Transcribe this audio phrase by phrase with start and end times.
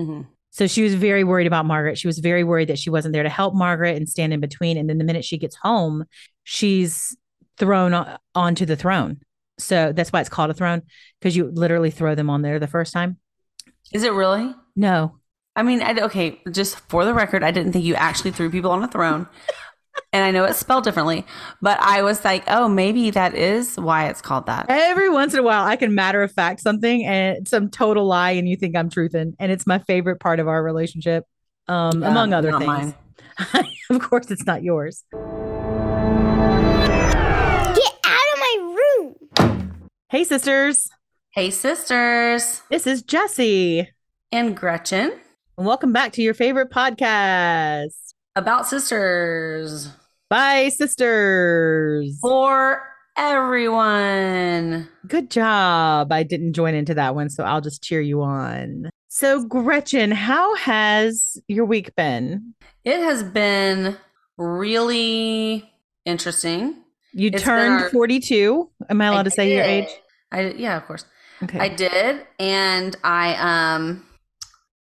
[0.00, 0.26] Mhm.
[0.50, 1.96] So she was very worried about Margaret.
[1.96, 4.76] She was very worried that she wasn't there to help Margaret and stand in between.
[4.76, 6.04] And then the minute she gets home,
[6.42, 7.16] she's
[7.56, 9.20] thrown o- onto the throne.
[9.58, 10.82] So that's why it's called a throne
[11.20, 13.18] because you literally throw them on there the first time.
[13.92, 14.54] Is it really?
[14.74, 15.20] No,
[15.54, 18.70] I mean, I, okay, just for the record, I didn't think you actually threw people
[18.70, 19.28] on a throne.
[20.12, 21.24] And I know it's spelled differently,
[21.62, 24.66] but I was like, oh, maybe that is why it's called that.
[24.68, 28.30] every once in a while I can matter of fact something and some total lie
[28.32, 29.34] and you think I'm truthing.
[29.38, 31.24] And it's my favorite part of our relationship,
[31.68, 32.66] um, Yeah, among other things.
[32.66, 32.94] mine.
[33.90, 35.04] of course, it's not yours.
[35.12, 35.18] Get
[38.04, 39.80] out of my room.
[40.10, 40.88] Hey, sisters.
[41.32, 43.88] Hey, sisters This is Jesse.
[44.32, 45.12] and Gretchen
[45.56, 48.09] And welcome back to your favorite podcast.
[48.36, 49.88] About sisters
[50.28, 52.16] Bye, sisters.
[52.20, 52.80] for
[53.16, 54.88] everyone.
[55.08, 56.12] Good job.
[56.12, 58.90] I didn't join into that one, so I'll just cheer you on.
[59.08, 62.54] So, Gretchen, how has your week been?
[62.84, 63.96] It has been
[64.38, 65.68] really
[66.04, 66.76] interesting.
[67.12, 68.70] You It's turned our- 42.
[68.88, 69.88] Am I allowed to say your age?
[70.30, 71.04] I yeah, of course.
[71.42, 71.58] Okay.
[71.58, 74.06] I did, and I um,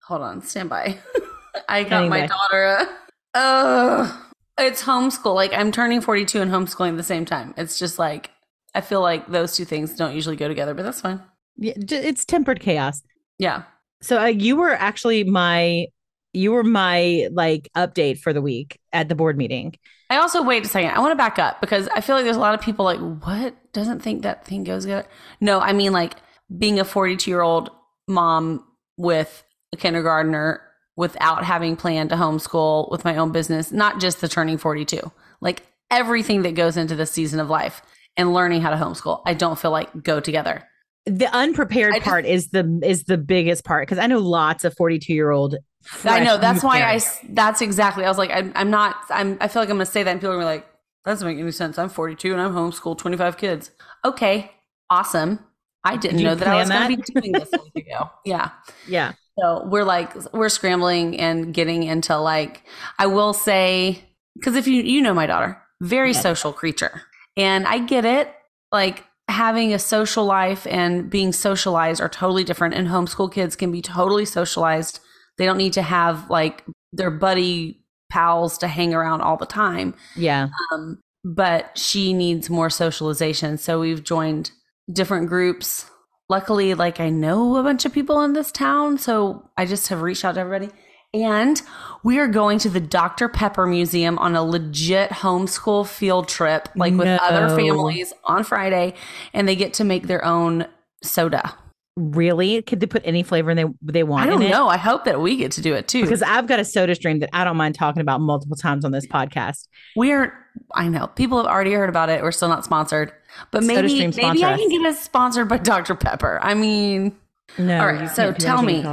[0.03, 1.00] hold on, stand by.
[1.67, 2.63] I got my daughter.
[2.66, 2.88] A,
[3.33, 5.35] oh, it's homeschool.
[5.35, 7.53] Like I'm turning 42 and homeschooling at the same time.
[7.58, 8.31] It's just like
[8.73, 11.22] I feel like those two things don't usually go together, but that's fine.
[11.57, 13.02] Yeah, it's tempered chaos.
[13.38, 13.63] Yeah.
[14.02, 15.88] So, uh, you were actually my
[16.33, 19.73] you were my like update for the week at the board meeting.
[20.09, 20.91] I also wait a second.
[20.91, 23.00] I want to back up because I feel like there's a lot of people like,
[23.00, 25.07] what doesn't think that thing goes together?
[25.41, 26.16] No, I mean like
[26.55, 27.69] being a 42 year old
[28.07, 28.63] mom
[28.97, 30.61] with a kindergartner
[31.00, 35.00] without having planned to homeschool with my own business, not just the turning 42,
[35.39, 37.81] like everything that goes into this season of life
[38.17, 39.22] and learning how to homeschool.
[39.25, 40.67] I don't feel like go together.
[41.06, 44.75] The unprepared just- part is the is the biggest part because I know lots of
[44.75, 45.56] 42 year old.
[46.03, 48.03] I know that's why I That's exactly.
[48.03, 48.97] I was like, I'm, I'm not.
[49.09, 49.38] I'm.
[49.39, 50.67] I feel like I'm going to say that, and people are gonna be like,
[51.06, 51.80] that doesn't make any sense.
[51.80, 53.72] I'm 42 and I'm homeschooled 25 kids.
[54.03, 54.51] Okay,
[54.90, 55.40] awesome.
[55.84, 58.09] I didn't Did know that I was going to be doing this a week ago.
[58.25, 58.50] Yeah.
[58.85, 59.13] Yeah.
[59.41, 62.63] So we're like, we're scrambling and getting into like,
[62.97, 64.03] I will say,
[64.35, 66.19] because if you you know my daughter, very Yeah.
[66.19, 67.01] social creature,
[67.38, 68.33] and I get it.
[68.72, 72.73] Like having a social life and being socialized are totally different.
[72.73, 75.00] And homeschool kids can be totally socialized.
[75.38, 79.94] They don't need to have like their buddy pals to hang around all the time.
[80.16, 80.50] Yeah.
[80.71, 83.57] Um, but she needs more socialization.
[83.57, 84.51] So we've joined
[84.91, 85.85] different groups.
[86.29, 88.97] Luckily, like I know a bunch of people in this town.
[88.97, 90.72] So I just have reached out to everybody.
[91.12, 91.59] And
[92.03, 93.28] we are going to the Dr.
[93.29, 98.94] Pepper Museum on a legit homeschool field trip, like with other families on Friday,
[99.34, 100.68] and they get to make their own
[101.01, 101.56] soda.
[101.97, 102.62] Really?
[102.62, 104.23] Could they put any flavor in they they want?
[104.23, 104.51] I don't in it?
[104.51, 104.68] know.
[104.68, 106.03] I hope that we get to do it too.
[106.03, 108.91] Because I've got a soda stream that I don't mind talking about multiple times on
[108.91, 109.68] this podcast.
[109.95, 110.34] We're,
[110.75, 112.22] I know people have already heard about it.
[112.22, 113.12] We're still not sponsored,
[113.51, 114.59] but maybe maybe I us.
[114.59, 116.39] can get us sponsored by Dr Pepper.
[116.41, 117.16] I mean,
[117.57, 117.79] No.
[117.79, 118.83] All right, so tell me.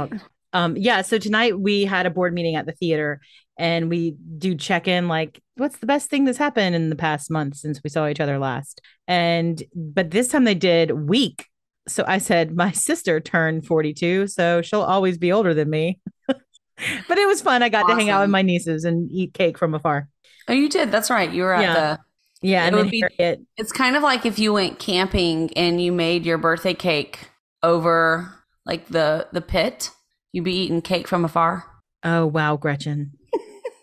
[0.53, 1.01] Um, yeah.
[1.01, 3.19] So tonight we had a board meeting at the theater,
[3.57, 7.29] and we do check in like, what's the best thing that's happened in the past
[7.29, 8.81] month since we saw each other last?
[9.07, 11.47] And but this time they did week.
[11.87, 15.99] So I said my sister turned forty two, so she'll always be older than me.
[16.27, 17.61] but it was fun.
[17.63, 20.07] I got to hang out with my nieces and eat cake from afar.
[20.47, 20.91] oh, you did.
[20.91, 21.31] That's right.
[21.31, 21.73] You were at Yeah.
[21.73, 21.99] the.
[22.41, 23.41] Yeah, It and would be- Harriet.
[23.57, 27.29] It's kind of like if you went camping and you made your birthday cake
[27.63, 28.33] over
[28.65, 29.91] like the the pit.
[30.33, 31.63] You'd be eating cake from afar.
[32.03, 33.13] Oh wow, Gretchen.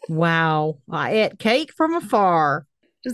[0.08, 2.66] wow, I ate cake from afar.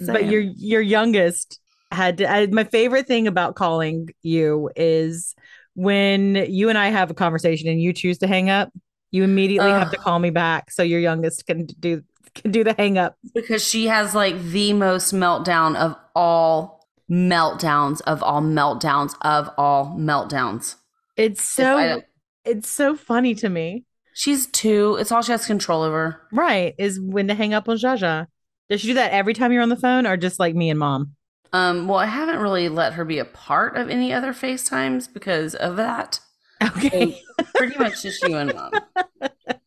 [0.06, 1.58] But your your youngest
[1.92, 5.34] had to, I, my favorite thing about calling you is
[5.74, 8.70] when you and I have a conversation and you choose to hang up,
[9.10, 12.02] you immediately have to call me back so your youngest can do
[12.34, 13.16] can do the hang up.
[13.34, 19.96] because she has like the most meltdown of all meltdowns of all meltdowns of all
[19.98, 20.76] meltdowns.
[21.16, 22.02] It's so
[22.44, 23.84] it's so funny to me.
[24.14, 24.96] She's two.
[25.00, 26.20] It's all she has control over.
[26.32, 28.26] Right, is when to hang up on Jaja.
[28.68, 30.78] Does she do that every time you're on the phone or just like me and
[30.78, 31.14] mom?
[31.52, 35.54] Um, well, I haven't really let her be a part of any other FaceTimes because
[35.54, 36.20] of that.
[36.62, 37.18] Okay.
[37.38, 38.70] So pretty much just you and mom.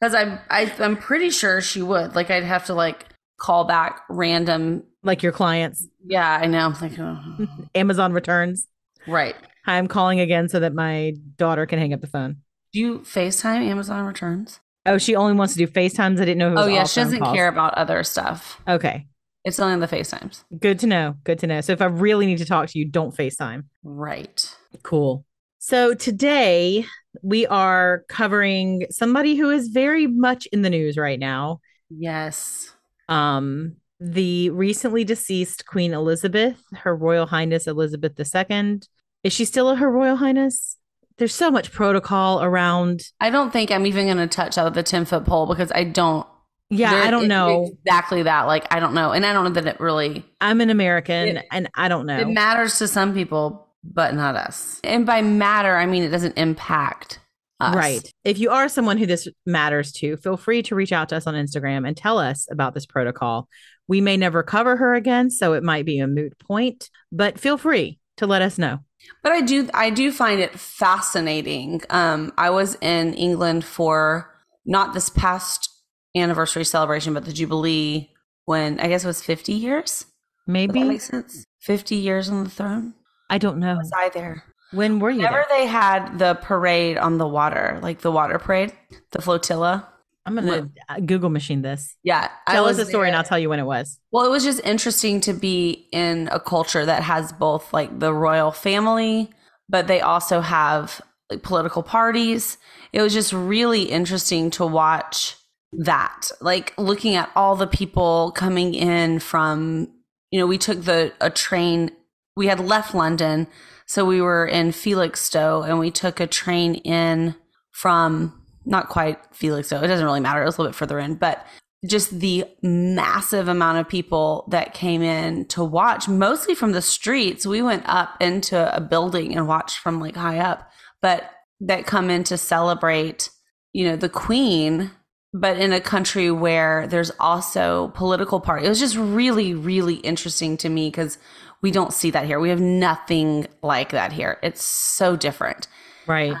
[0.00, 2.14] Because I, I, I'm pretty sure she would.
[2.14, 3.06] Like, I'd have to like
[3.38, 4.84] call back random.
[5.02, 5.86] like your clients.
[6.06, 6.72] Yeah, I know.
[6.80, 7.18] Like, oh.
[7.74, 8.66] Amazon returns.
[9.06, 9.34] right.
[9.66, 12.38] Hi, I'm calling again so that my daughter can hang up the phone.
[12.72, 14.60] Do you FaceTime Amazon returns?
[14.86, 16.14] Oh, she only wants to do FaceTimes.
[16.20, 16.54] I didn't know.
[16.56, 17.36] Oh yeah, she doesn't calls.
[17.36, 18.62] care about other stuff.
[18.66, 19.06] Okay,
[19.44, 20.44] It's only the FaceTimes.
[20.58, 21.16] good to know.
[21.24, 21.60] Good to know.
[21.60, 23.64] So if I really need to talk to you, don't FaceTime.
[23.82, 24.56] Right.
[24.82, 25.26] Cool.
[25.58, 26.86] So today
[27.22, 31.60] we are covering somebody who is very much in the news right now.
[31.90, 32.74] Yes.
[33.08, 38.80] Um, the recently deceased Queen Elizabeth, Her Royal Highness Elizabeth II.
[39.24, 40.76] Is she still a Her Royal Highness?
[41.16, 43.00] There's so much protocol around.
[43.20, 45.72] I don't think I'm even going to touch out of the 10 foot pole because
[45.72, 46.26] I don't.
[46.70, 47.70] Yeah, I don't know.
[47.82, 48.42] exactly that.
[48.42, 49.12] Like, I don't know.
[49.12, 52.18] And I don't know that it really I'm an American It- and I don't know.
[52.20, 54.80] It matters to some people, but not us.
[54.84, 57.20] And by matter, I mean it doesn't impact
[57.60, 57.74] us.
[57.74, 58.12] Right.
[58.24, 61.26] If you are someone who this matters to, feel free to reach out to us
[61.26, 63.48] on Instagram and tell us about this protocol.
[63.88, 67.56] We may never cover her again, so it might be a moot point, but feel
[67.56, 68.80] free to let us know.
[69.22, 71.82] But I do I do find it fascinating.
[71.90, 74.34] Um I was in England for
[74.66, 75.70] not this past
[76.16, 78.10] anniversary celebration, but the Jubilee
[78.44, 79.86] when I guess it was 50 years.
[79.90, 80.06] Does
[80.46, 81.44] that Maybe make sense?
[81.60, 82.94] 50 years on the throne.
[83.30, 83.76] I don't know.
[83.76, 84.44] Was I there?
[84.72, 85.58] When were you Whenever there?
[85.60, 88.72] they had the parade on the water, like the water parade,
[89.12, 89.88] the flotilla.
[90.26, 90.68] I'm gonna
[91.06, 91.96] Google machine this.
[92.02, 92.28] Yeah.
[92.46, 93.16] Tell us a story and.
[93.16, 93.98] I'll tell you when it was.
[94.12, 98.12] Well, it was just interesting to be in a culture that has both like the
[98.12, 99.30] royal family,
[99.70, 101.00] but they also have
[101.30, 102.58] like political parties.
[102.92, 105.36] It was just really interesting to watch
[105.72, 106.30] that.
[106.42, 109.88] Like looking at all the people coming in from,
[110.30, 111.90] you know, we took the a train.
[112.38, 113.48] We had left London,
[113.86, 117.34] so we were in Felixstowe and we took a train in
[117.72, 119.82] from not quite Felixstowe.
[119.82, 120.40] It doesn't really matter.
[120.40, 121.44] It was a little bit further in, but
[121.84, 127.44] just the massive amount of people that came in to watch, mostly from the streets.
[127.44, 130.70] We went up into a building and watched from like high up,
[131.02, 131.28] but
[131.60, 133.30] that come in to celebrate,
[133.72, 134.92] you know, the queen,
[135.34, 138.66] but in a country where there's also political party.
[138.66, 141.18] It was just really, really interesting to me because
[141.62, 142.40] we don't see that here.
[142.40, 144.38] We have nothing like that here.
[144.42, 145.66] It's so different.
[146.06, 146.34] Right.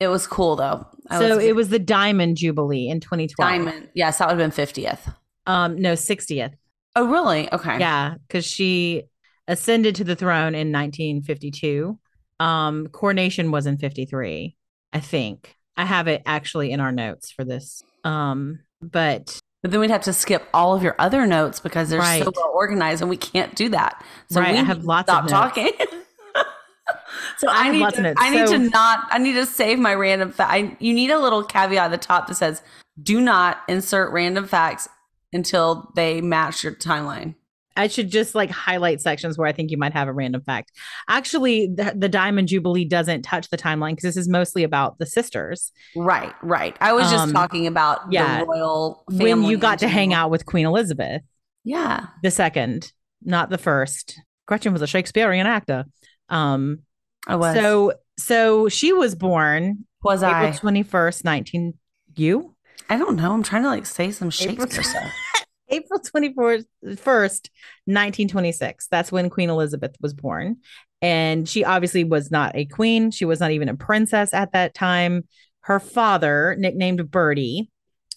[0.00, 0.86] It was cool though.
[1.08, 3.48] I so it was the Diamond Jubilee in 2012.
[3.48, 3.88] diamond.
[3.94, 5.14] Yes, that would have been 50th.
[5.46, 6.54] Um, no, 60th.
[6.96, 7.52] Oh, really?
[7.52, 7.78] Okay.
[7.78, 9.04] Yeah, because she
[9.48, 11.98] ascended to the throne in 1952.
[12.40, 14.56] Um, coronation was in 53,
[14.92, 15.56] I think.
[15.76, 17.82] I have it actually in our notes for this.
[18.04, 22.02] Um, but But then we'd have to skip all of your other notes because they're
[22.22, 24.04] so well organized, and we can't do that.
[24.28, 25.70] So Right, we I have lots of stop talking.
[27.38, 28.14] so I I, need to.
[28.18, 29.06] I need So- to not.
[29.10, 30.52] I need to save my random fact.
[30.52, 32.60] I, you need a little caveat at the top that says,
[33.02, 34.86] "Do not insert random facts
[35.32, 37.34] until they match your timeline."
[37.76, 40.70] I should just like highlight sections where I think you might have a random fact.
[41.08, 45.06] Actually, the, the Diamond Jubilee doesn't touch the timeline because this is mostly about the
[45.06, 45.72] sisters.
[45.96, 46.76] Right, right.
[46.80, 48.40] I was just Um, talking about yeah.
[48.40, 51.22] the royal when you got to hang out with Queen Elizabeth,
[51.64, 52.92] Yeah, the second,
[53.22, 54.20] not the first.
[54.46, 55.84] Gretchen was a Shakespearean actor.
[56.28, 56.80] Um,
[57.26, 57.56] I was.
[57.56, 60.50] so so she was born was April I?
[60.52, 61.74] twenty first, nineteen.
[62.14, 62.54] You
[62.88, 63.32] I don't know.
[63.32, 65.10] I'm trying to like say some Shakespeare stuff.
[65.68, 66.64] April twenty fourth,
[66.98, 67.50] first,
[67.86, 68.86] nineteen twenty six.
[68.88, 70.58] That's when Queen Elizabeth was born,
[71.02, 73.10] and she obviously was not a queen.
[73.10, 75.26] She was not even a princess at that time.
[75.60, 77.70] Her father, nicknamed Bertie,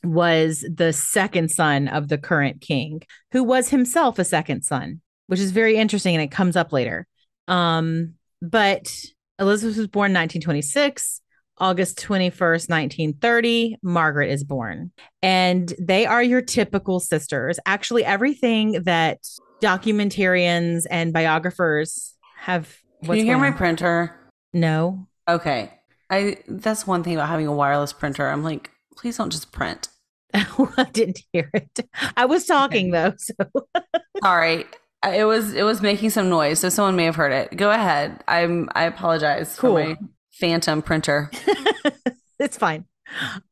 [0.03, 3.01] was the second son of the current king,
[3.31, 7.07] who was himself a second son, which is very interesting, and it comes up later.
[7.47, 8.93] Um, but
[9.39, 11.21] Elizabeth was born 1926.
[11.59, 14.91] August 21st, 1930, Margaret is born.
[15.21, 17.59] And they are your typical sisters.
[17.65, 19.19] Actually, everything that
[19.61, 22.75] documentarians and biographers have.
[23.03, 23.53] Can you hear my on?
[23.53, 24.15] printer?
[24.53, 25.07] No.
[25.27, 25.71] Okay.
[26.09, 28.27] I that's one thing about having a wireless printer.
[28.29, 29.89] I'm like, please don't just print.
[30.33, 31.79] I didn't hear it.
[32.15, 33.13] I was talking though.
[33.17, 33.33] So
[34.23, 34.65] Sorry.
[35.05, 37.55] It was it was making some noise, so someone may have heard it.
[37.55, 38.23] Go ahead.
[38.27, 39.75] I'm I apologize Cool.
[39.75, 39.95] for my
[40.39, 41.31] phantom printer.
[42.39, 42.85] it's fine.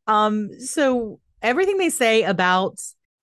[0.08, 2.80] Um, so everything they say about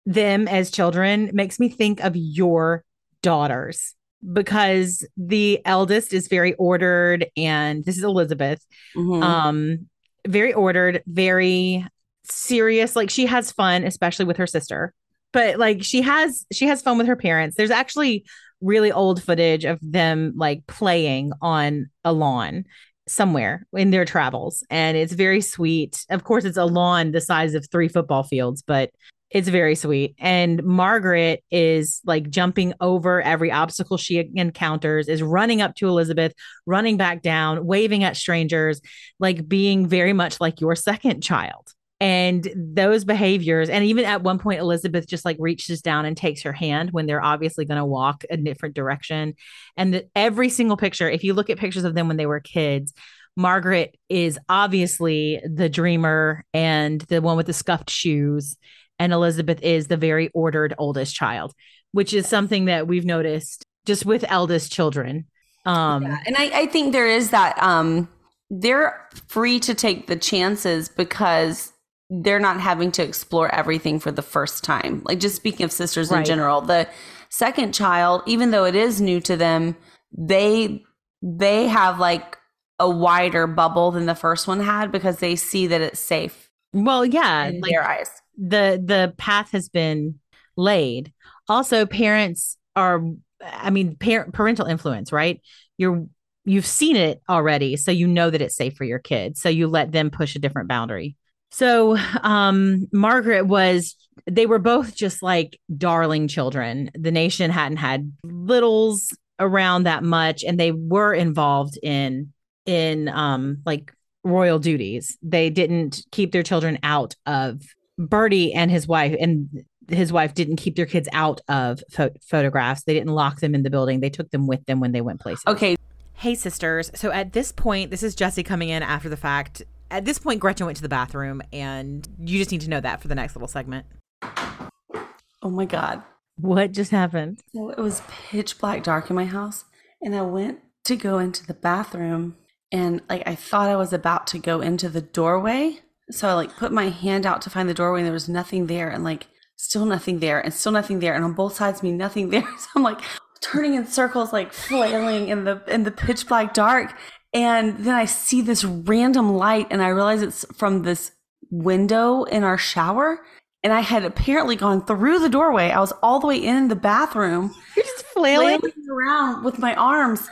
[0.07, 2.85] them as children makes me think of your
[3.23, 3.95] daughters
[4.33, 8.65] because the eldest is very ordered and this is Elizabeth.
[8.97, 9.23] Mhm.
[9.23, 9.89] Um,
[10.27, 11.87] very ordered, very
[12.25, 12.95] serious.
[12.95, 14.93] Like she has fun, especially with her sister.
[15.33, 17.57] But like she has she has fun with her parents.
[17.57, 18.25] There's actually
[18.61, 22.65] really old footage of them like playing on a lawn
[23.09, 26.05] somewhere in their travels and it's very sweet.
[26.11, 28.91] Of course it's a lawn the size of 3 football fields, but
[29.31, 30.15] it's very sweet.
[30.19, 36.35] And Margaret is like jumping over every obstacle she encounters, is running up to Elizabeth,
[36.67, 38.81] running back down, waving at strangers,
[39.19, 41.73] like being very much like your second child.
[42.03, 46.43] And those behaviors, and even at one point, Elizabeth just like reaches down and takes
[46.43, 49.35] her hand when they're obviously going to walk a different direction.
[49.77, 52.41] And the, every single picture, if you look at pictures of them when they were
[52.41, 52.93] kids,
[53.37, 58.57] Margaret is obviously the dreamer and the one with the scuffed shoes,
[58.99, 61.55] and Elizabeth is the very ordered oldest child,
[61.93, 65.27] which is something that we've noticed just with eldest children.
[65.65, 68.09] Um, Yeah, and I, I think there is that um
[68.51, 71.72] they're free to take the chances because
[72.21, 75.03] they're not having to explore everything for the first time.
[75.05, 76.89] Like just speaking of sisters in general, the
[77.31, 79.77] second child, even though it is new to them,
[80.17, 80.85] they
[81.23, 82.37] they have like
[82.79, 87.05] a wider bubble than the first one had because they see that it's safe well,
[87.05, 88.11] yeah, in like their eyes.
[88.37, 90.19] the the path has been
[90.57, 91.13] laid.
[91.49, 93.03] Also, parents are,
[93.43, 95.41] I mean, parent parental influence, right?
[95.77, 96.07] You're
[96.45, 99.41] you've seen it already, so you know that it's safe for your kids.
[99.41, 101.17] So you let them push a different boundary.
[101.53, 103.97] So, um, Margaret was.
[104.31, 106.91] They were both just like darling children.
[106.95, 109.09] The nation hadn't had littles
[109.41, 112.33] around that much, and they were involved in
[112.67, 113.93] in um like
[114.25, 115.17] royal duties.
[115.23, 117.63] They didn't keep their children out of
[117.99, 119.49] Bertie and his wife and
[119.89, 122.85] his wife didn't keep their kids out of pho- photographs.
[122.85, 124.01] They didn't lock them in the building.
[124.01, 125.43] They took them with them when they went places.
[125.49, 125.77] Okay,
[126.23, 126.89] Hey, sisters.
[126.95, 129.63] So at this point, this is Jesse coming in after the fact.
[129.93, 133.03] At this point, Gretchen went to the bathroom, and you just need to know that
[133.03, 133.85] for the next little segment.
[134.23, 136.03] oh my god.
[136.37, 137.41] What just happened?
[137.55, 139.67] So it was pitch black dark in my house,
[140.01, 142.37] and I went to go into the bathroom,
[142.73, 145.81] and like I thought I was about to go into the doorway.
[146.11, 148.69] So I like put my hand out to find the doorway, and there was nothing
[148.69, 151.85] there, and like still nothing there, and still nothing there, and on both sides of
[151.85, 152.49] me nothing there.
[152.59, 153.03] So I'm like
[153.43, 156.95] turning in circles, like flailing in the in the pitch black dark,
[157.35, 161.13] and then I see this random light, and I realize it's from this
[161.51, 163.25] window in our shower.
[163.65, 165.71] And I had apparently gone through the doorway.
[165.71, 168.59] I was all the way in the bathroom You're just flailing.
[168.59, 170.29] flailing around with my arms.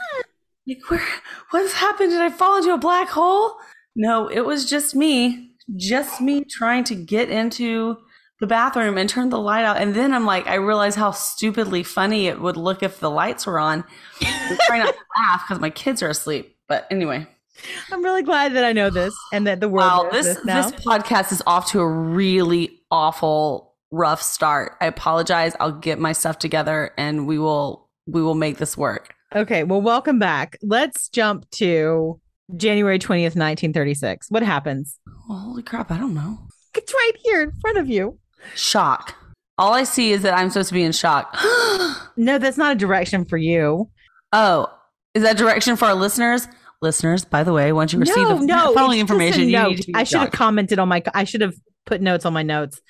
[0.67, 1.07] Like, where,
[1.51, 2.11] what's happened?
[2.11, 3.55] Did I fall into a black hole?
[3.95, 7.97] No, it was just me, just me trying to get into
[8.41, 9.77] the bathroom and turn the light out.
[9.77, 13.45] And then I'm like, I realize how stupidly funny it would look if the lights
[13.45, 13.85] were on.
[14.21, 16.50] I'm trying not to laugh because my kids are asleep.
[16.71, 17.27] But anyway,
[17.91, 20.71] I'm really glad that I know this and that the world wow, this this, this
[20.85, 24.77] podcast is off to a really awful, rough start.
[24.79, 25.53] I apologize.
[25.59, 29.15] I'll get my stuff together and we will we will make this work.
[29.35, 30.57] okay, well, welcome back.
[30.61, 32.21] Let's jump to
[32.55, 34.31] January 20th, 1936.
[34.31, 34.97] What happens?
[35.27, 36.39] Holy crap, I don't know.
[36.73, 38.17] It's right here in front of you.
[38.55, 39.13] Shock.
[39.57, 41.37] All I see is that I'm supposed to be in shock.
[42.17, 43.89] No, that's not a direction for you.
[44.31, 44.67] oh,
[45.13, 46.47] is that direction for our listeners?
[46.81, 49.49] Listeners, by the way, once you receive no, the no, following it's just a information,
[49.49, 51.03] you need to be I should have commented on my.
[51.13, 51.53] I should have
[51.85, 52.81] put notes on my notes.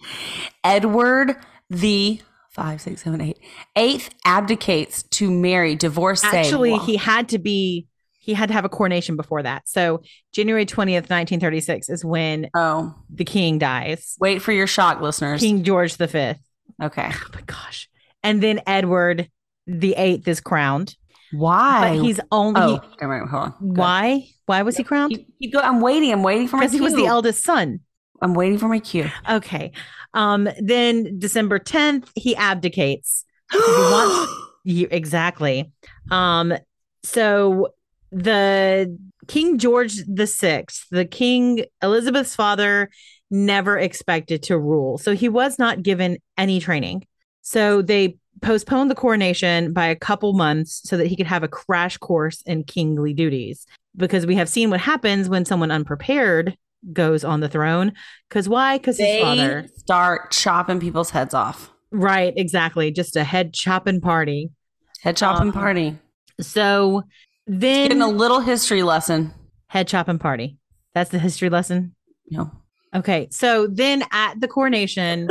[0.64, 1.36] Edward
[1.70, 2.22] the
[2.52, 3.40] five, six, seven, eight,
[3.76, 6.24] eighth abdicates to marry, divorce.
[6.24, 7.88] Actually, he had to be.
[8.24, 9.68] He had to have a coronation before that.
[9.68, 14.16] So January 20th, 1936 is when Oh, the king dies.
[14.20, 15.42] wait for your shock, listeners.
[15.42, 16.40] King George the Fifth.
[16.82, 17.10] Okay.
[17.12, 17.90] Oh my gosh.
[18.22, 19.28] And then Edward
[19.66, 20.96] the Eighth is crowned.
[21.32, 21.96] Why?
[21.98, 23.50] But he's only Oh, he- wait, hold on.
[23.52, 23.82] Go.
[23.82, 24.28] why?
[24.46, 25.18] Why was he crowned?
[25.52, 25.60] Go.
[25.60, 26.12] I'm waiting.
[26.12, 26.70] I'm waiting for my cue.
[26.70, 27.80] Because he was the eldest son.
[28.22, 29.10] I'm waiting for my cue.
[29.30, 29.72] Okay.
[30.14, 33.24] Um, then December 10th, he abdicates.
[33.52, 34.34] he wants-
[34.64, 35.72] You, exactly.
[36.12, 36.54] Um,
[37.04, 37.70] so
[38.12, 38.96] the
[39.28, 42.92] King George the Sixth, the King Elizabeth's father,
[43.32, 45.00] never expected to rule.
[45.00, 47.08] So he was not given any training.
[47.42, 51.48] So they postponed the coronation by a couple months so that he could have a
[51.48, 53.66] crash course in kingly duties.
[53.96, 56.58] Because we have seen what happens when someone unprepared
[56.94, 57.94] goes on the throne.
[58.30, 58.78] Because why?
[58.78, 59.68] Because his father.
[59.78, 61.72] start chopping people's heads off.
[61.92, 62.90] Right, exactly.
[62.92, 64.50] Just a head chopping party.
[65.02, 65.98] Head chopping Um, party.
[66.40, 67.04] So
[67.48, 69.34] then Getting a little history lesson.
[69.68, 70.58] head chopping party.
[70.96, 71.96] That's the history lesson.
[72.30, 72.50] No.
[72.96, 73.28] Okay.
[73.32, 75.30] So then at the coronation,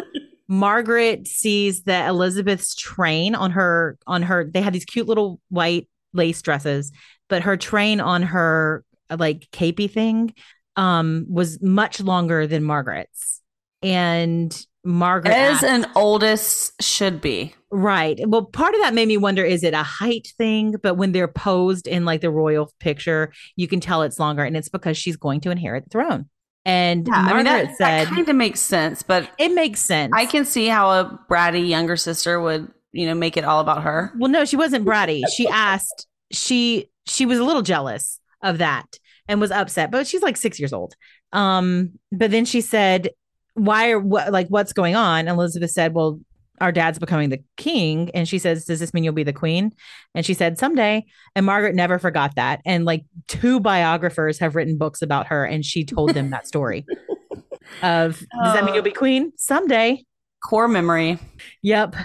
[0.51, 5.89] Margaret sees that Elizabeth's train on her on her they had these cute little white
[6.13, 6.91] lace dresses,
[7.29, 8.85] but her train on her
[9.17, 10.35] like capey thing
[10.75, 13.41] um was much longer than Margaret's.
[13.81, 14.55] And
[14.85, 17.55] Margaret As an oldest should be.
[17.71, 18.19] Right.
[18.27, 20.75] Well, part of that made me wonder is it a height thing?
[20.83, 24.43] But when they're posed in like the royal picture, you can tell it's longer.
[24.43, 26.29] And it's because she's going to inherit the throne.
[26.71, 30.13] And Yeah, I mean, Margaret that, said kind of makes sense, but it makes sense.
[30.15, 33.83] I can see how a bratty younger sister would, you know, make it all about
[33.83, 34.13] her.
[34.19, 35.23] well, no, she wasn't bratty.
[35.35, 38.87] She asked, she she was a little jealous of that
[39.27, 40.95] and was upset, but she's like six years old.
[41.33, 43.11] Um, but then she said,
[43.55, 45.21] Why are what like what's going on?
[45.21, 46.21] And Elizabeth said, Well,
[46.61, 48.11] our dad's becoming the king.
[48.15, 49.73] And she says, Does this mean you'll be the queen?
[50.15, 51.07] And she said, Someday.
[51.35, 52.61] And Margaret never forgot that.
[52.65, 56.87] And like two biographers have written books about her, and she told them that story
[57.83, 59.33] of, Does that mean you'll be queen?
[59.37, 60.05] Someday.
[60.45, 61.19] Core memory.
[61.63, 61.97] Yep.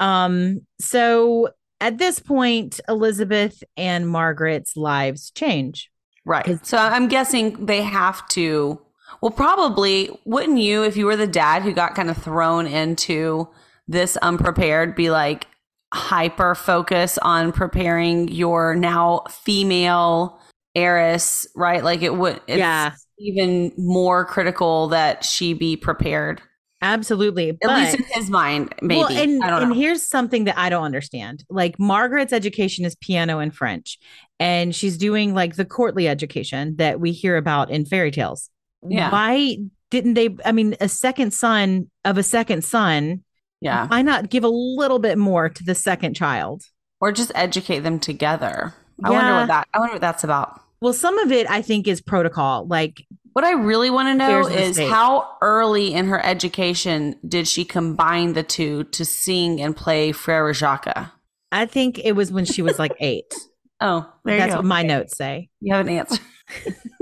[0.00, 1.50] Um, so
[1.80, 5.90] at this point, Elizabeth and Margaret's lives change.
[6.24, 6.64] Right.
[6.66, 8.80] So I'm guessing they have to.
[9.22, 13.48] Well, probably wouldn't you, if you were the dad who got kind of thrown into
[13.88, 15.46] this unprepared, be like
[15.92, 20.38] hyper focus on preparing your now female
[20.74, 21.82] heiress, right?
[21.82, 22.92] Like it would, it's Yeah.
[23.18, 26.42] even more critical that she be prepared.
[26.80, 27.48] Absolutely.
[27.50, 29.00] At But- least in his mind, maybe.
[29.00, 31.44] Well, and, I don't and here's something that I don't understand.
[31.50, 33.98] Like Margaret's education is piano and French,
[34.38, 38.48] and she's doing like the courtly education that we hear about in fairy tales.
[38.86, 39.10] Yeah.
[39.10, 39.56] Why
[39.90, 40.36] didn't they?
[40.44, 43.24] I mean, a second son of a second son.
[43.60, 43.86] Yeah.
[43.88, 46.62] Why not give a little bit more to the second child?
[47.00, 48.74] Or just educate them together.
[49.04, 50.60] I wonder what that I wonder what that's about.
[50.80, 52.66] Well, some of it I think is protocol.
[52.66, 54.90] Like, What I really want to know is mistake.
[54.90, 60.52] how early in her education did she combine the two to sing and play Frere
[60.54, 61.10] Jacques?
[61.52, 63.32] I think it was when she was like eight.
[63.80, 64.58] Oh, there That's you go.
[64.58, 65.50] what my notes say.
[65.60, 66.20] You have an answer.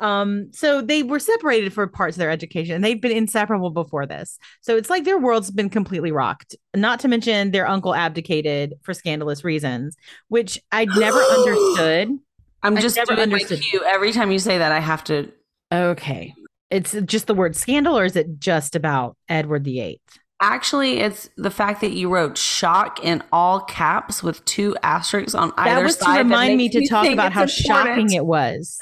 [0.00, 4.06] Um, so they were separated for parts of their education and they've been inseparable before
[4.06, 4.38] this.
[4.62, 6.56] So it's like their world's been completely rocked.
[6.74, 9.96] Not to mention their uncle abdicated for scandalous reasons,
[10.28, 12.18] which I never understood.
[12.62, 13.60] I'm I just never doing my understood.
[13.60, 13.82] cue.
[13.86, 15.30] Every time you say that, I have to.
[15.72, 16.34] Okay.
[16.70, 20.18] It's just the word scandal, or is it just about Edward the Eighth?
[20.42, 25.52] Actually, it's the fact that you wrote shock in all caps with two asterisks on
[25.58, 27.50] either That was to remind me to talk about how important.
[27.66, 28.78] shocking it was.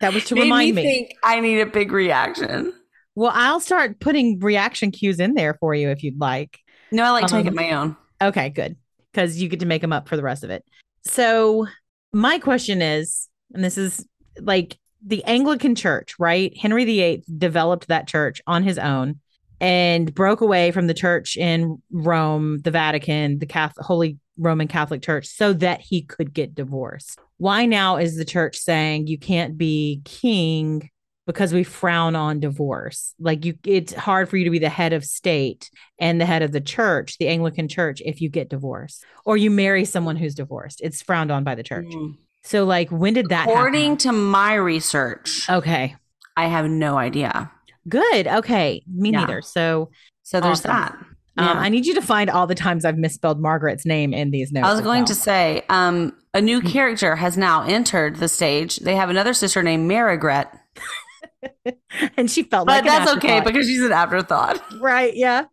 [0.00, 0.88] That was to Made remind me me.
[0.88, 2.72] think I need a big reaction.
[3.14, 6.58] Well, I'll start putting reaction cues in there for you if you'd like.
[6.92, 7.96] No, I like to make Um, it my own.
[8.22, 8.76] Okay, good.
[9.12, 10.64] Because you get to make them up for the rest of it.
[11.04, 11.66] So,
[12.12, 14.06] my question is, and this is
[14.40, 16.54] like the Anglican Church, right?
[16.58, 19.20] Henry VIII developed that church on his own
[19.60, 25.02] and broke away from the church in Rome, the Vatican, the Catholic, Holy Roman Catholic
[25.02, 27.18] Church, so that he could get divorced.
[27.38, 30.90] Why now is the church saying you can't be king
[31.26, 33.14] because we frown on divorce?
[33.18, 36.42] Like you, it's hard for you to be the head of state and the head
[36.42, 40.34] of the church, the Anglican church, if you get divorced or you marry someone who's
[40.34, 40.80] divorced.
[40.82, 41.86] It's frowned on by the church.
[41.88, 42.16] Mm.
[42.44, 45.50] So, like, when did that According to my research.
[45.50, 45.96] Okay,
[46.36, 47.50] I have no idea.
[47.88, 48.26] good.
[48.28, 49.20] Okay, me Yeah.
[49.20, 49.42] neither.
[49.42, 49.90] So,
[50.22, 50.70] So there's Awesome.
[50.72, 50.96] that.
[51.38, 54.52] Um, I need you to find all the times I've misspelled Margaret's name in these
[54.52, 54.66] notes.
[54.66, 55.06] I was going well.
[55.08, 56.70] to say, um, a new Mm.
[56.72, 58.76] character has now entered the stage.
[58.78, 60.48] They have another sister named Margaret.
[62.16, 64.60] and she felt but like that's okay because she's an afterthought.
[64.80, 65.44] right yeah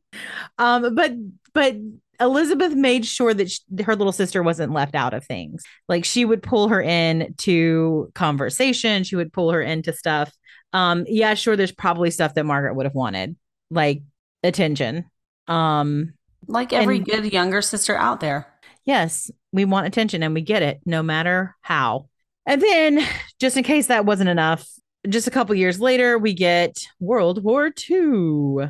[0.58, 1.12] um but
[1.54, 1.76] but
[2.20, 6.26] elizabeth made sure that sh her little sister wasn't left out of things like she
[6.26, 10.32] would pull her in to conversation she would pull her into stuff
[10.74, 13.36] um yeah sure there's probably stuff that margaret would have wanted
[13.70, 14.02] like
[14.44, 15.06] attention
[15.48, 16.14] um
[16.48, 18.48] Like every And- good younger sister out there.
[18.86, 22.10] yes we want attention and we get it no matter how.
[22.46, 23.06] And then
[23.40, 24.68] just in case that wasn't enough
[25.08, 28.68] just a couple years later we get world war ii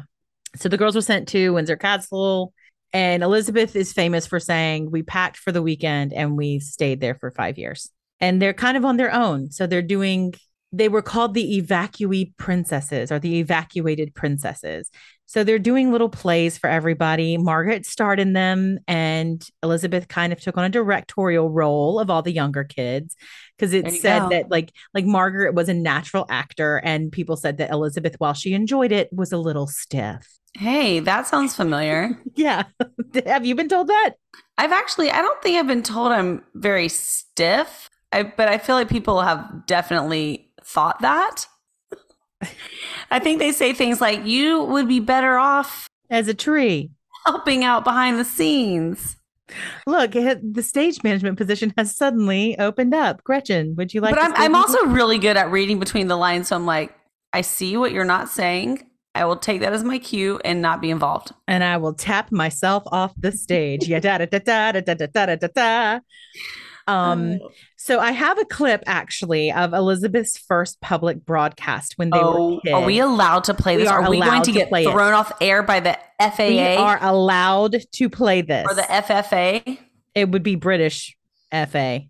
[0.55, 2.53] so the girls were sent to windsor castle
[2.91, 7.15] and elizabeth is famous for saying we packed for the weekend and we stayed there
[7.15, 7.89] for five years.
[8.19, 9.49] And they're kind of on their own.
[9.51, 10.33] So they're doing
[10.71, 14.89] they were called the evacuee princesses or the evacuated princesses
[15.33, 17.37] so they're doing little plays for everybody.
[17.37, 22.21] Margaret starred in them, and Elizabeth kind of took on a directorial role of all
[22.21, 23.15] the younger kids
[23.57, 24.29] because it said go.
[24.29, 28.53] that like like Margaret was a natural actor, and people said that Elizabeth, while she
[28.53, 30.37] enjoyed it, was a little stiff.
[30.55, 32.11] Hey, that sounds familiar.
[32.35, 32.65] Yeah,
[33.25, 34.11] have you been told that?
[34.59, 38.75] I've actually, I don't think I've been told I'm very stiff, I, but I feel
[38.75, 41.47] like people have definitely thought that.
[43.11, 46.91] I think they say things like, you would be better off As a tree.
[47.25, 49.17] helping out behind the scenes.
[49.85, 53.23] Look, it, the stage management position has suddenly opened up.
[53.23, 54.15] Gretchen, would you like?
[54.15, 56.47] but to I'm, I'm also really good at reading between the lines.
[56.47, 56.93] So I'm like,
[57.33, 58.89] I see what you're not saying.
[59.15, 61.33] I will take that as my cue and not be involved.
[61.47, 63.87] and I will tap myself off the stage.
[63.87, 65.99] Yeah, da da da da da da da da da
[66.87, 67.39] Um,
[67.77, 72.61] so I have a clip actually of Elizabeth's first public broadcast when they oh, were
[72.61, 72.73] kids.
[72.73, 73.91] are we allowed to play We this?
[73.91, 74.91] are Are, we going to to get play it.
[74.91, 78.65] thrown off air by the FAA We are allowed to play this.
[78.69, 79.79] or the FFA?
[80.15, 81.15] it would be British
[81.51, 82.01] FA,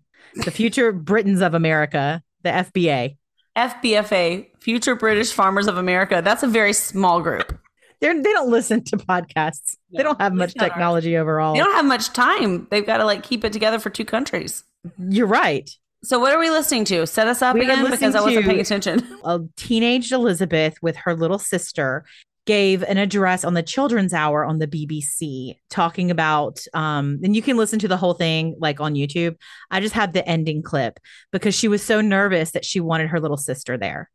[0.44, 3.16] the future Britons of America, the FBA.
[3.56, 6.20] FBFA, Future British Farmers of America.
[6.24, 7.56] That's a very small group.
[8.04, 9.76] They're, they don't listen to podcasts.
[9.90, 10.72] they don't have much least not ours.
[10.72, 11.54] technology overall.
[11.54, 12.66] They don't have much time.
[12.70, 14.62] They've got to like keep it together for two countries.
[14.98, 15.70] You're right.
[16.02, 17.06] So what are we listening to?
[17.06, 19.08] Set us up We again because I wasn't paying attention.
[19.24, 22.04] a teenage Elizabeth with her little sister
[22.44, 27.40] gave an address on the children's hour on the BBC talking about um and you
[27.40, 29.36] can listen to the whole thing like on YouTube.
[29.70, 31.00] I just have the ending clip
[31.32, 34.10] because she was so nervous that she wanted her little sister there.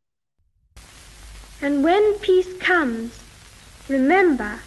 [1.59, 3.19] And when peace comes,
[3.89, 4.59] remember,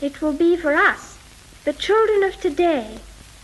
[0.00, 1.16] it will be for us,
[1.64, 2.98] the children of today,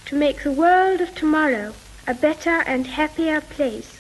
[0.05, 1.75] to make the world of tomorrow
[2.07, 3.99] a better and happier place.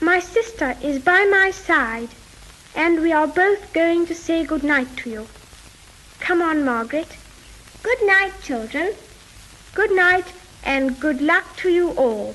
[0.00, 2.08] My sister is by my side,
[2.74, 5.28] and we are both going to say good night to you.
[6.20, 7.16] Come on, Margaret.
[7.82, 8.94] Good night, children.
[9.74, 10.32] Good night,
[10.64, 12.34] and good luck to you all.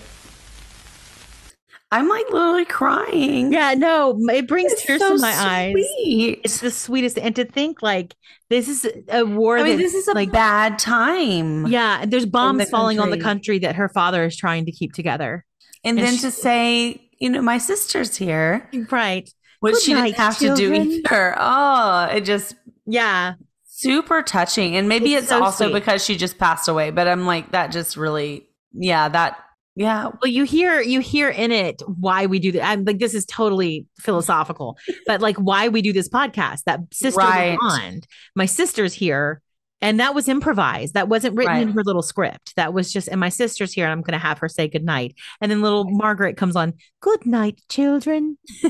[1.91, 3.51] I'm like literally crying.
[3.51, 5.73] Yeah, no, it brings It's tears so to my eyes.
[5.97, 8.15] It's the sweetest and to think like
[8.49, 11.65] this is a war I mean, this is a like bad time.
[11.67, 13.57] yeah, there's bombs falling on the country.
[13.59, 15.45] that her father is trying to keep together.
[15.83, 19.27] And, And then she- to say, you know, my sister's here, Right.
[19.61, 20.91] which Good she night, didn't have to do children.
[20.91, 21.35] either.
[21.39, 22.53] Oh, it just
[22.85, 23.33] Yeah.
[23.67, 24.75] super touching.
[24.75, 25.73] And maybe It's it's, so also sweet.
[25.73, 29.37] because she just passed away, but I'm like, that just really, yeah, that,
[29.79, 30.09] yeah.
[30.21, 32.65] Well, you hear you hear in it why we do that.
[32.65, 36.63] I'm like this is totally philosophical, but like why we do this podcast.
[36.65, 37.57] That sister Right.
[37.57, 38.05] bond.
[38.35, 39.41] My sister's here,
[39.81, 40.95] and that was improvised.
[40.95, 42.57] That wasn't written in her little script.
[42.57, 44.83] That was just, and my sister's here, and I'm going to have her say good
[44.83, 45.15] night.
[45.39, 46.73] And then little Margaret comes on.
[46.99, 48.37] Good night, children.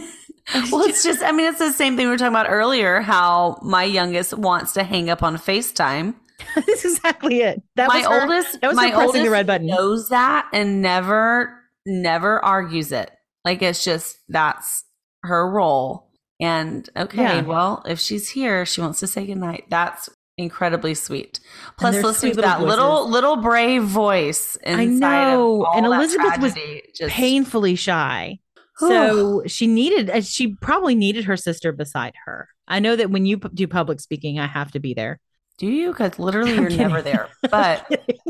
[0.72, 3.60] Well, it's just, I mean, it's the same thing we were talking about earlier how
[3.62, 6.16] my youngest wants to hang up on FaceTime.
[6.56, 7.62] That's exactly it.
[7.76, 9.68] That my was her- oldest, that was my pressing oldest the red button.
[9.68, 13.12] knows that and never, never argues it.
[13.46, 14.84] Like it's just that's
[15.24, 16.10] her role.
[16.42, 17.42] And okay, Yeah.
[17.42, 19.66] well, if she's here, she wants to say goodnight.
[19.70, 21.40] That's incredibly sweet.
[21.78, 25.66] Plus, listening to that little little little brave voice I know.
[25.76, 26.56] And Elizabeth was
[26.96, 28.40] just painfully shy.
[28.78, 32.48] So she needed, uh, she probably needed her sister beside her.
[32.66, 35.20] I know that when you p- do public speaking, I have to be there.
[35.60, 35.92] Do you?
[35.92, 37.30] Because literally, I'm you're never there.
[37.52, 37.86] But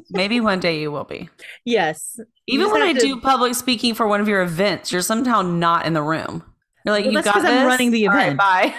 [0.10, 1.30] maybe one day you will be.
[1.64, 2.20] yes.
[2.48, 5.86] Even when I to- do public speaking for one of your events, you're somehow not
[5.86, 6.44] in the room.
[6.86, 7.46] You're like, Well, you got this.
[7.46, 8.38] I'm running the All right, event.
[8.40, 8.76] bye.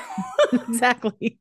[0.68, 1.38] exactly.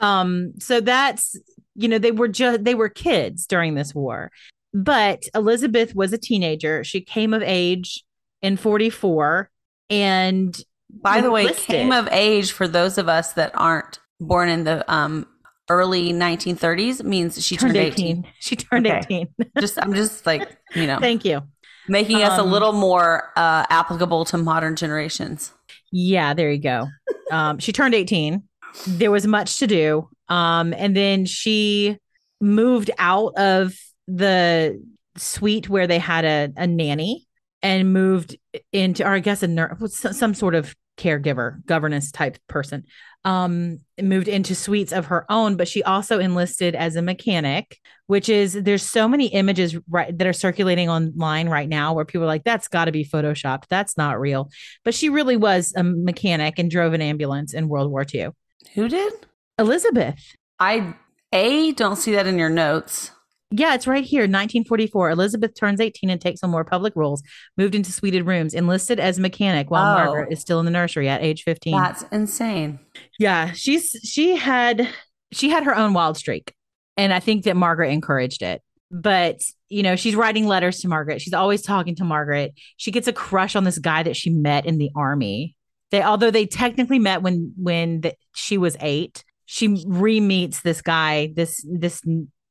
[0.00, 1.36] Um, so that's
[1.74, 4.30] you know, they were just they were kids during this war.
[4.72, 6.82] But Elizabeth was a teenager.
[6.84, 8.02] She came of age
[8.42, 9.50] in 44
[9.90, 10.58] and
[11.02, 11.66] By the way, enlisted.
[11.66, 15.26] came of age for those of us that aren't born in the um
[15.68, 18.18] early 1930s means she turned turned 18.
[18.18, 18.32] 18.
[18.40, 18.98] She turned Okay.
[18.98, 19.28] 18.
[19.58, 21.42] Just I'm just like, you know, Thank you.
[21.88, 25.52] making us a Um, little more uh applicable to modern generations.
[25.92, 26.88] Yeah, there you go.
[27.30, 28.42] Um, she turned 18.
[28.86, 30.08] There was much to do.
[30.28, 31.98] Um, and then she
[32.40, 33.74] moved out of
[34.08, 34.82] the
[35.16, 37.26] suite where they had a, a nanny
[37.62, 38.36] and moved
[38.72, 42.84] into, or I guess a nurse, some sort of caregiver, governess type person.
[43.24, 48.28] Um, moved into suites of her own, but she also enlisted as a mechanic, which
[48.28, 52.28] is there's so many images right that are circulating online right now where people are
[52.28, 53.64] like, that's got to be photoshopped.
[53.68, 54.48] That's not real
[54.84, 58.28] but she really was a mechanic and drove an ambulance in World War II.
[58.74, 59.12] Who did?
[59.58, 60.36] Elizabeth.
[60.58, 60.94] I
[61.32, 63.10] a don't see that in your notes.
[63.52, 64.22] Yeah, it's right here.
[64.22, 65.10] 1944.
[65.10, 67.22] Elizabeth turns 18 and takes on more public roles,
[67.56, 70.04] moved into suited rooms, enlisted as a mechanic while Oh.
[70.04, 71.72] Margaret is still in the nursery at age 15.
[71.76, 72.80] That's insane.
[73.18, 74.88] yeah, she's she had
[75.32, 76.52] she had her own wild streak.
[76.96, 78.62] And I think that Margaret encouraged it.
[78.90, 81.20] But, you know, she's writing letters to Margaret.
[81.20, 82.54] She's always talking to Margaret.
[82.78, 85.56] She gets a crush on this guy that she met in the army.
[85.90, 91.32] They although they technically met when when the, she was 8, she re-meets this guy,
[91.36, 92.02] this this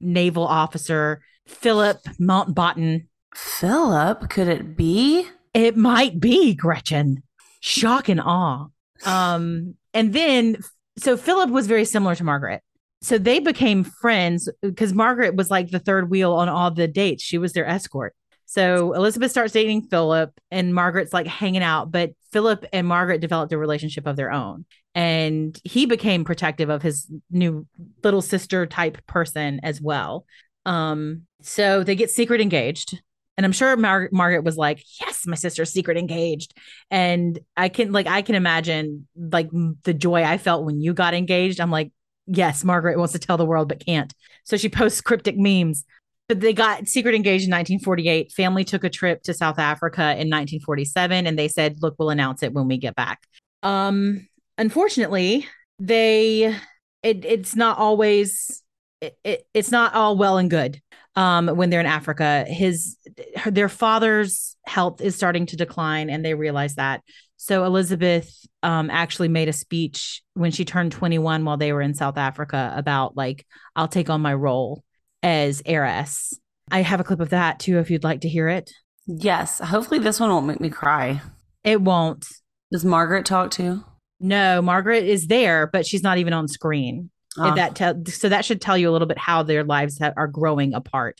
[0.06, 3.08] naval officer, Philip Mountbatten.
[3.34, 5.28] Philip, could it be?
[5.54, 7.24] It might be Gretchen.
[7.60, 8.68] Shock and awe.
[9.06, 10.58] Um, and then
[10.98, 12.62] so Philip was very similar to Margaret.
[13.02, 17.24] So they became friends because Margaret was like the third wheel on all the dates.
[17.24, 18.16] She was their escort.
[18.46, 23.52] So Elizabeth starts dating Philip and Margaret's like hanging out, but Philip and Margaret developed
[23.52, 24.66] a relationship of their own.
[24.96, 27.68] And he became protective of his new
[28.04, 30.26] little sister type person as well.
[30.66, 33.00] Um, so they get secret engaged.
[33.38, 36.54] And I'm sure Mar- Margaret was like, "Yes, my sister's secret engaged."
[36.90, 39.50] And I can like I can imagine like
[39.84, 41.60] the joy I felt when you got engaged.
[41.60, 41.92] I'm like,
[42.28, 44.14] "Yes, Margaret wants to tell the world but can't."
[44.46, 45.84] So she posts cryptic memes.
[46.28, 48.32] But they got secret engaged in 1948.
[48.32, 52.42] Family took a trip to South Africa in 1947 and they said, "Look, we'll announce
[52.42, 53.28] it when we get back."
[53.62, 54.28] Um
[54.58, 55.48] unfortunately,
[55.80, 56.56] they
[57.04, 58.64] it it's not always
[59.02, 60.82] it, it, it's not all well and good
[61.16, 62.46] um when they're in Africa.
[62.48, 62.98] His
[63.38, 67.02] her, their father's health is starting to decline and they realize that.
[67.38, 71.94] So Elizabeth um actually made a speech when she turned 21 while they were in
[71.94, 74.84] South Africa about like I'll take on my role
[75.22, 76.34] as heiress.
[76.72, 78.72] I have a clip of that too if you'd like to hear it.
[79.08, 79.60] Yes.
[79.60, 81.22] Hopefully this one won't make me cry.
[81.64, 82.26] It won't.
[82.72, 83.84] Does Margaret talk too?
[84.20, 87.10] No, Margaret is there, but she's not even on screen.
[87.38, 87.56] If ah.
[87.56, 90.28] that tell so that should tell you a little bit how their lives ha- are
[90.28, 91.20] growing apart.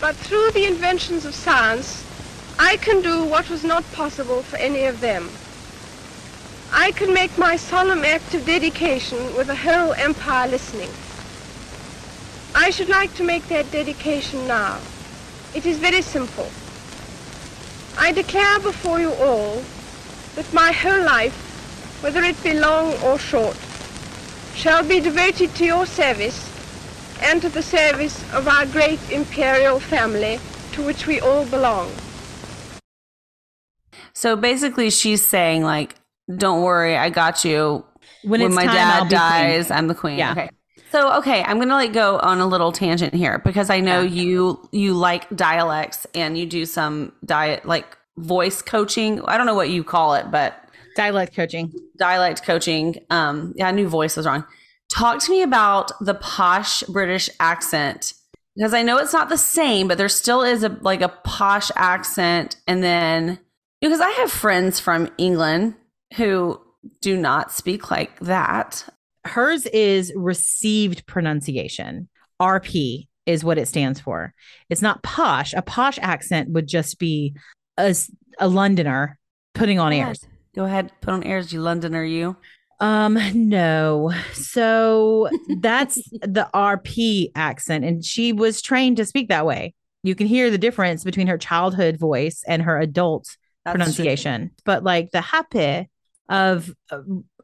[0.00, 2.04] But through the inventions of science,
[2.58, 5.30] I can do what was not possible for any of them.
[6.72, 10.90] I can make my solemn act of dedication with a whole empire listening.
[12.54, 14.78] I should like to make that dedication now.
[15.54, 16.50] It is very simple.
[17.98, 19.62] I declare before you all
[20.34, 21.41] that my whole life,
[22.02, 23.56] whether it be long or short,
[24.54, 26.48] shall be devoted to your service
[27.22, 30.38] and to the service of our great imperial family
[30.72, 31.90] to which we all belong.
[34.12, 35.94] So basically, she's saying like,
[36.36, 37.84] "Don't worry, I got you.
[38.22, 39.10] When, When, it's my time, dad I'll queen.
[39.10, 40.32] dies, I'm the queen." Yeah.
[40.32, 40.50] Okay.
[40.90, 44.68] So okay, I'm gonna like go on a little tangent here because I know you
[44.72, 49.22] you like dialects and you do some diet like voice coaching.
[49.24, 50.61] I don't know what you call it, but
[50.96, 51.72] dialect coaching.
[51.96, 52.96] dialect coaching.
[53.10, 54.44] Um, yeah, I knew voice was wrong.
[54.92, 58.14] Talk to me about the posh British accent
[58.56, 61.70] because I know it's not the same, but there still is a like a posh
[61.76, 62.56] accent.
[62.66, 63.38] And then
[63.80, 65.74] because I have friends from England
[66.16, 66.60] who
[67.00, 68.84] do not speak like that.
[69.24, 72.08] Hers is received pronunciation.
[72.40, 74.34] RP is what it stands for.
[74.68, 75.54] It's not posh.
[75.54, 77.34] A posh accent would just be
[77.76, 77.94] a,
[78.38, 79.18] a Londoner
[79.54, 80.26] putting on airs.
[80.54, 82.36] Go ahead, put on airs, you Londoner, you.
[82.80, 84.12] Um, no.
[84.32, 89.74] So that's the RP accent, and she was trained to speak that way.
[90.02, 94.50] You can hear the difference between her childhood voice and her adult That's pronunciation.
[94.64, 95.88] But like the happy
[96.28, 96.74] of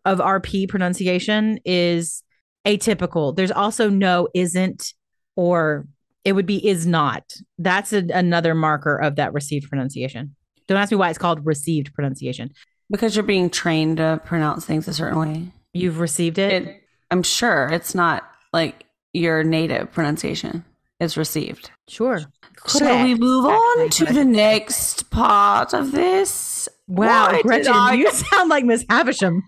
[0.04, 2.22] of RP pronunciation is
[2.66, 3.34] atypical.
[3.34, 4.92] There's also no isn't
[5.36, 5.86] or
[6.24, 7.32] it would be is not.
[7.58, 10.34] That's a, another marker of that received pronunciation.
[10.66, 12.50] Don't ask me why it's called received pronunciation.
[12.90, 15.48] Because you're being trained to pronounce things a certain way.
[15.72, 16.53] You've received it.
[16.66, 20.64] It, I'm sure it's not like your native pronunciation
[21.01, 21.70] is received.
[21.88, 22.20] sure.
[22.66, 26.68] Shall we move on to the next part of this?
[26.88, 29.42] Wow, Why Gretchen, I- you sound like Miss Havisham.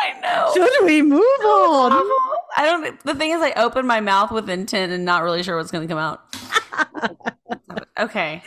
[0.00, 0.52] I know.
[0.54, 1.92] Should we move on?
[2.56, 3.00] I don't.
[3.04, 5.86] The thing is, I opened my mouth with intent and not really sure what's going
[5.86, 6.20] to come out.
[7.98, 8.42] okay,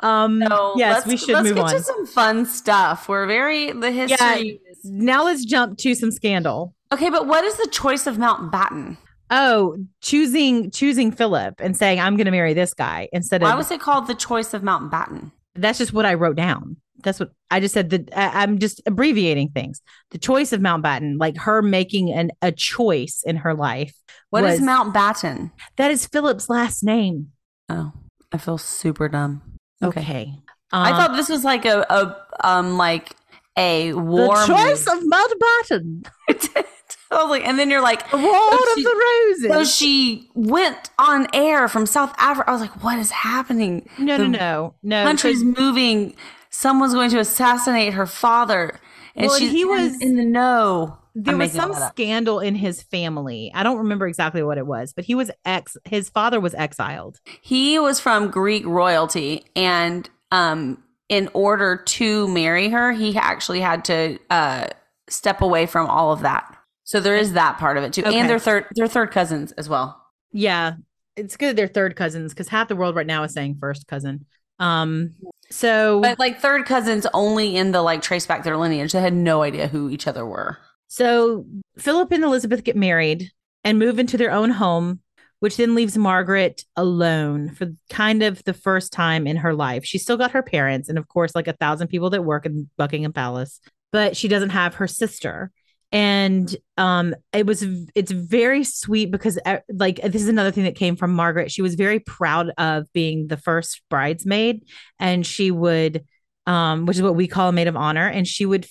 [0.00, 1.70] Um, so yes, we should let's move get on.
[1.70, 3.08] to some fun stuff.
[3.08, 4.60] We're very the history.
[4.70, 6.74] is- Now let's jump to some scandal.
[6.92, 8.98] Okay, but what is the choice of Mountbatten?
[9.30, 13.56] Oh, choosing choosing Philip and saying I'm going to marry this guy instead of Why
[13.56, 15.32] was it called the choice of Mountbatten?
[15.54, 16.76] that's just what I wrote down.
[17.02, 17.90] That's what I just said.
[17.90, 19.80] That I'm just abbreviating things.
[20.10, 23.94] The choice of Mountbatten, like her making an a choice in her life.
[24.30, 25.50] What is was- Mountbatten?
[25.76, 27.32] That is Philip's last name.
[27.68, 27.92] Oh,
[28.32, 29.42] I feel super dumb.
[29.82, 30.34] Okay.
[30.72, 33.14] I Um, thought this was like a, a um like
[33.56, 34.36] a the war.
[34.46, 36.06] choice of Mountbatten,
[37.10, 40.90] I like, and then you're like, the Ward Oh, of she- the so she went
[40.98, 42.50] on air from South Africa.
[42.50, 43.88] I was like, what is happening?
[43.98, 45.04] no, no, the no, no.
[45.04, 46.14] Country's So- moving.
[46.50, 48.78] Someone's going to assassinate her father,
[49.14, 50.98] and Well, she's he was- in the know.
[51.16, 53.50] There I'm was some scandal in his family.
[53.54, 55.76] I don't remember exactly what it was, but he was ex.
[55.84, 57.18] His father was exiled.
[57.40, 63.84] He was from Greek royalty, and um, in order to marry her, he actually had
[63.86, 64.66] to uh
[65.08, 66.52] step away from all of that.
[66.84, 68.18] So there is that part of it too, Okay.
[68.18, 70.00] and they're third they're third cousins as well.
[70.32, 70.74] Yeah,
[71.16, 74.26] it's good they're third cousins because half the world right now is saying first cousin.
[74.58, 75.14] Um,
[75.50, 78.92] so But like third cousins only in the like trace back their lineage.
[78.92, 80.58] They had no idea who each other were.
[80.96, 81.44] So
[81.78, 83.30] Philip and Elizabeth get married
[83.64, 85.00] and move into their own home,
[85.40, 89.84] which then leaves Margaret alone for kind of the first time in her life.
[89.84, 92.70] She's still got her parents and of course like a thousand people that work in
[92.78, 93.60] Buckingham Palace,
[93.92, 95.50] but she doesn't have her sister.
[95.92, 97.62] And um it was
[97.94, 101.52] it's very sweet because uh, like this is another thing that came from Margaret.
[101.52, 104.64] She was very proud of being the first bridesmaid
[104.98, 106.06] and she would
[106.46, 108.06] um, which is what we call a maid of honor.
[108.08, 108.66] And she would,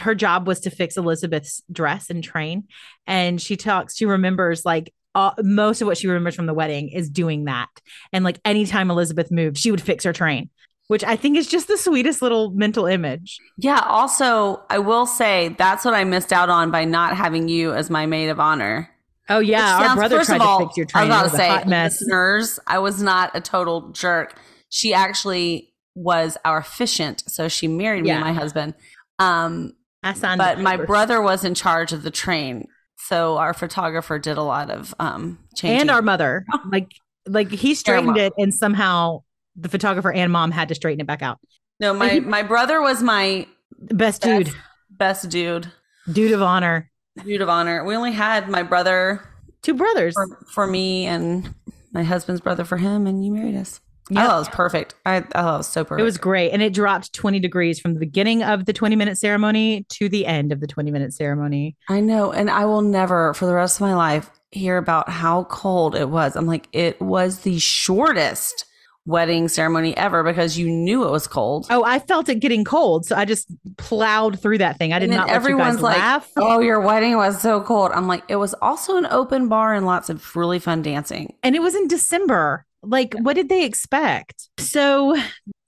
[0.00, 2.64] her job was to fix Elizabeth's dress and train.
[3.06, 6.88] And she talks, she remembers like all, most of what she remembers from the wedding
[6.90, 7.68] is doing that.
[8.12, 10.50] And like anytime Elizabeth moved, she would fix her train.
[10.88, 13.38] which I think is just the sweetest little mental image.
[13.58, 13.80] Yeah.
[13.86, 17.90] Also, I will say that's what I missed out on by not having you as
[17.90, 18.88] my maid of honor.
[19.30, 21.08] Oh yeah, Which our sounds- brother first tried of all, to fix your I train.
[21.10, 24.38] was about to say, listeners, I was not a total jerk.
[24.70, 28.16] She actually was our efficient, so she married me Yeah.
[28.16, 28.74] and my husband.
[29.18, 34.18] Um, I signed but my brother was in charge of the train, so our photographer
[34.18, 35.80] did a lot of um changing.
[35.82, 36.92] and our mother, like
[37.26, 39.22] like he straightened it, and somehow
[39.56, 41.38] the photographer and mom had to straighten it back out.
[41.80, 43.46] no, my he- my brother was my
[43.80, 44.56] Best dude, best,
[44.90, 45.70] best dude,
[46.10, 46.90] dude of honor.
[47.24, 47.84] dude of honor.
[47.84, 49.20] We only had my brother
[49.62, 50.14] Two brothers.
[50.14, 51.52] for, for me and
[51.92, 53.80] my husband's brother for him, and you married us.
[54.10, 54.22] I Yep.
[54.24, 54.94] thought oh, it was perfect.
[55.04, 56.00] I, I thought it was so perfect.
[56.00, 56.50] It was great.
[56.50, 60.26] And it dropped 20 degrees from the beginning of the 20 minute ceremony to the
[60.26, 61.76] end of the 20 minute ceremony.
[61.88, 65.44] I know, and I will never, for the rest of my life, hear about how
[65.44, 66.36] cold it was.
[66.36, 68.64] I'm like, it was the shortest
[69.06, 71.66] wedding ceremony ever because you knew it was cold.
[71.70, 73.06] Oh, I felt it getting cold.
[73.06, 74.92] So I just plowed through that thing.
[74.92, 75.26] I did not.
[75.26, 76.30] let you everyone's like, laugh.
[76.36, 79.86] "Oh, your wedding was so cold." I'm like, it was also an open bar and
[79.86, 81.34] lots of really fun dancing.
[81.42, 82.66] And it was in December.
[82.88, 84.48] Like, what did they expect?
[84.58, 85.16] So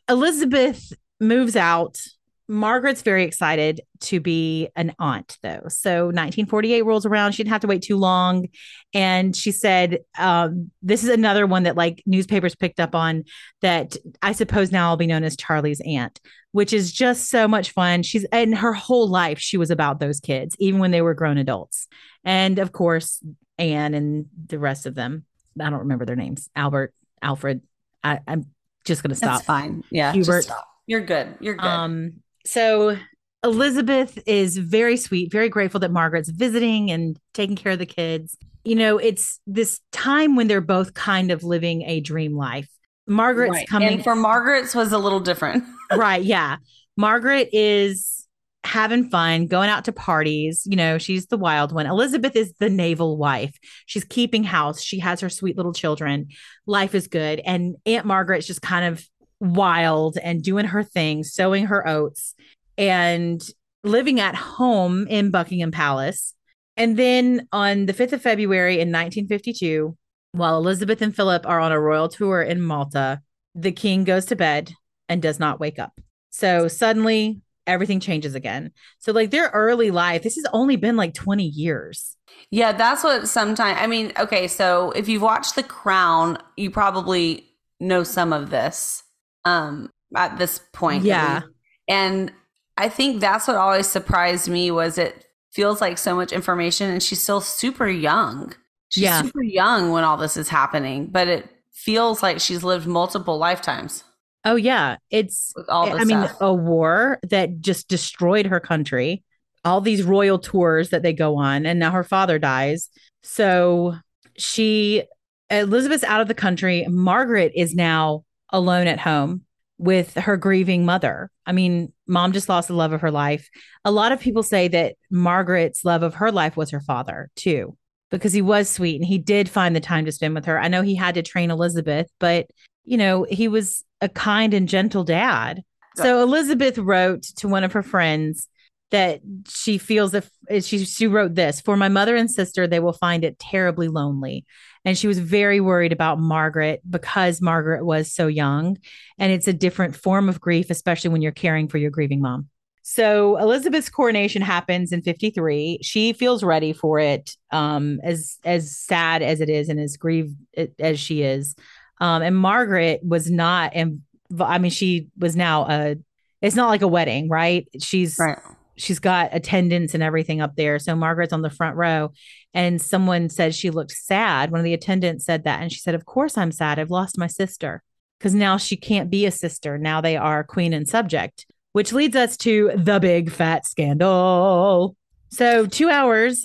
[0.08, 2.00] Elizabeth moves out.
[2.48, 5.62] Margaret's very excited to be an aunt, though.
[5.68, 7.32] So 1948 rolls around.
[7.32, 8.48] She didn't have to wait too long.
[8.92, 13.24] And she said, um, This is another one that like newspapers picked up on
[13.60, 16.18] that I suppose now I'll be known as Charlie's aunt,
[16.50, 18.02] which is just so much fun.
[18.02, 21.38] She's and her whole life, she was about those kids, even when they were grown
[21.38, 21.86] adults.
[22.24, 23.22] And of course,
[23.58, 25.24] Anne and the rest of them.
[25.60, 26.48] I don't remember their names.
[26.56, 27.62] Albert, Alfred.
[28.02, 28.46] I, I'm
[28.84, 29.34] just gonna stop.
[29.36, 29.84] That's fine.
[29.90, 30.46] Yeah, Hubert.
[30.86, 31.34] You're good.
[31.40, 31.66] You're good.
[31.66, 32.12] Um,
[32.44, 32.96] so
[33.44, 38.36] Elizabeth is very sweet, very grateful that Margaret's visiting and taking care of the kids.
[38.64, 42.68] You know, it's this time when they're both kind of living a dream life.
[43.06, 43.68] Margaret's Right.
[43.68, 45.64] coming and for Margaret's was a little different.
[45.94, 46.56] right, yeah.
[46.96, 48.19] Margaret is
[48.64, 50.66] having fun, going out to parties.
[50.68, 51.86] You know, she's the wild one.
[51.86, 53.56] Elizabeth is the naval wife.
[53.86, 54.82] She's keeping house.
[54.82, 56.28] She has her sweet little children.
[56.66, 57.40] Life is good.
[57.44, 59.04] And Aunt Margaret's just kind of
[59.40, 62.34] wild and doing her thing, sowing her oats
[62.76, 63.40] and
[63.82, 66.34] living at home in Buckingham Palace.
[66.76, 69.96] And then on the 5th of February in 1952,
[70.32, 73.20] while Elizabeth and Philip are on a royal tour in Malta,
[73.54, 74.72] the king goes to bed
[75.08, 75.98] and does not wake up.
[76.30, 78.72] So suddenly everything changes again.
[78.98, 82.16] So, like their early life, this has only been like 20 years.
[82.50, 87.46] Yeah, that's what sometimes I mean, okay, so if you've watched The Crown, you probably
[87.78, 89.02] know some of this
[89.44, 91.04] um at this point.
[91.04, 91.42] Yeah.
[91.88, 92.32] And
[92.76, 97.02] I think that's what always surprised me was it feels like so much information and
[97.02, 98.54] she's still super young.
[98.88, 99.22] She's Yeah.
[99.22, 104.04] super young when all this is happening, but it feels like she's lived multiple lifetimes
[104.44, 104.96] Oh, yeah.
[105.10, 106.36] It's, all eh, this I mean, stuff.
[106.40, 109.22] a war that just destroyed her country,
[109.64, 112.88] all these royal tours that they go on, and now her father dies.
[113.22, 113.96] So
[114.36, 115.04] she,
[115.50, 116.86] Elizabeth's out of the country.
[116.88, 119.42] Margaret is now alone at home
[119.76, 121.30] with her grieving mother.
[121.46, 123.48] I mean, mom just lost the love of her life.
[123.84, 127.76] A lot of people say that Margaret's love of her life was her father, too,
[128.10, 130.60] because he was sweet and he did find the time to spend with her.
[130.60, 132.46] I know he had to train Elizabeth, but,
[132.84, 135.62] you know, he was a kind and gentle dad.
[135.96, 138.48] So Elizabeth wrote to one of her friends
[138.90, 140.30] that she feels if
[140.62, 144.44] she she wrote this for my mother and sister they will find it terribly lonely
[144.84, 148.76] and she was very worried about Margaret because Margaret was so young
[149.18, 152.48] and it's a different form of grief especially when you're caring for your grieving mom.
[152.82, 155.78] So Elizabeth's coronation happens in 53.
[155.82, 160.34] She feels ready for it um as as sad as it is and as grieved
[160.78, 161.54] as she is.
[162.00, 164.00] Um and Margaret was not and
[164.40, 165.96] I mean she was now a
[166.42, 167.68] it's not like a wedding, right?
[167.80, 168.38] She's right.
[168.76, 170.78] she's got attendance and everything up there.
[170.78, 172.12] So Margaret's on the front row.
[172.54, 174.50] And someone said she looked sad.
[174.50, 175.60] One of the attendants said that.
[175.60, 176.78] And she said, Of course I'm sad.
[176.80, 177.82] I've lost my sister.
[178.18, 179.78] Because now she can't be a sister.
[179.78, 184.96] Now they are queen and subject, which leads us to the big fat scandal.
[185.30, 186.44] So two hours.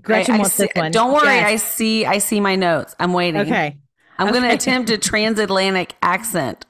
[0.00, 0.92] Gretchen I- I wants see- this one.
[0.92, 1.48] Don't worry, Yes.
[1.48, 2.94] I see I see my notes.
[3.00, 3.40] I'm waiting.
[3.40, 3.78] Okay.
[4.18, 6.66] I'm going to attempt a transatlantic accent.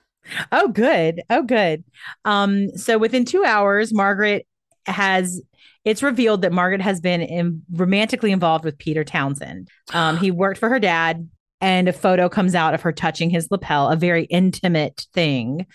[0.51, 1.22] Oh, good.
[1.28, 1.84] Oh, good.
[2.24, 4.47] Um, so within two hours, Margaret
[4.86, 5.43] has
[5.84, 9.68] it's revealed that Margaret has been in, romantically involved with Peter Townsend.
[9.93, 11.28] Um, he worked for her dad,
[11.61, 15.66] and a photo comes out of her touching his lapel, a very intimate thing.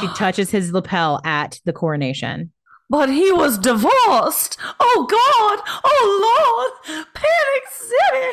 [0.00, 2.52] She touches his lapel at the coronation.
[2.90, 4.58] But he was divorced.
[4.80, 5.80] Oh God!
[5.84, 7.06] Oh Lord!
[7.14, 8.26] Panic City.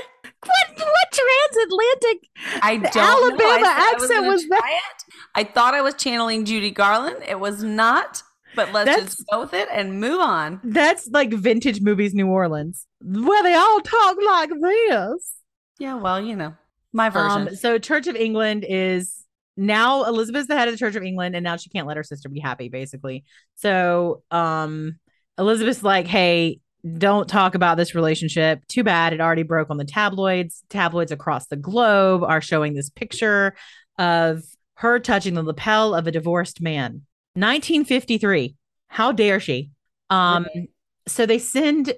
[0.45, 2.29] What what transatlantic
[2.61, 3.45] I don't Alabama know.
[3.47, 4.93] I said I accent was that?
[5.35, 7.17] I thought I was channeling Judy Garland.
[7.27, 8.21] It was not,
[8.55, 10.59] but let's That's- just go with it and move on.
[10.63, 15.33] That's like vintage movies, New Orleans, where they all talk like this.
[15.79, 16.53] Yeah, well, you know,
[16.93, 17.49] my version.
[17.49, 19.23] Um, so Church of England is
[19.57, 22.03] now Elizabeth's the head of the Church of England, and now she can't let her
[22.03, 23.23] sister be happy, basically.
[23.55, 24.99] So um
[25.37, 26.59] Elizabeth's like, hey,
[26.97, 28.65] don't talk about this relationship.
[28.67, 30.63] Too bad it already broke on the tabloids.
[30.69, 33.55] Tabloids across the globe are showing this picture
[33.97, 34.43] of
[34.75, 37.01] her touching the lapel of a divorced man.
[37.33, 38.55] 1953.
[38.88, 39.71] How dare she?
[40.09, 40.45] Um
[41.07, 41.93] so they send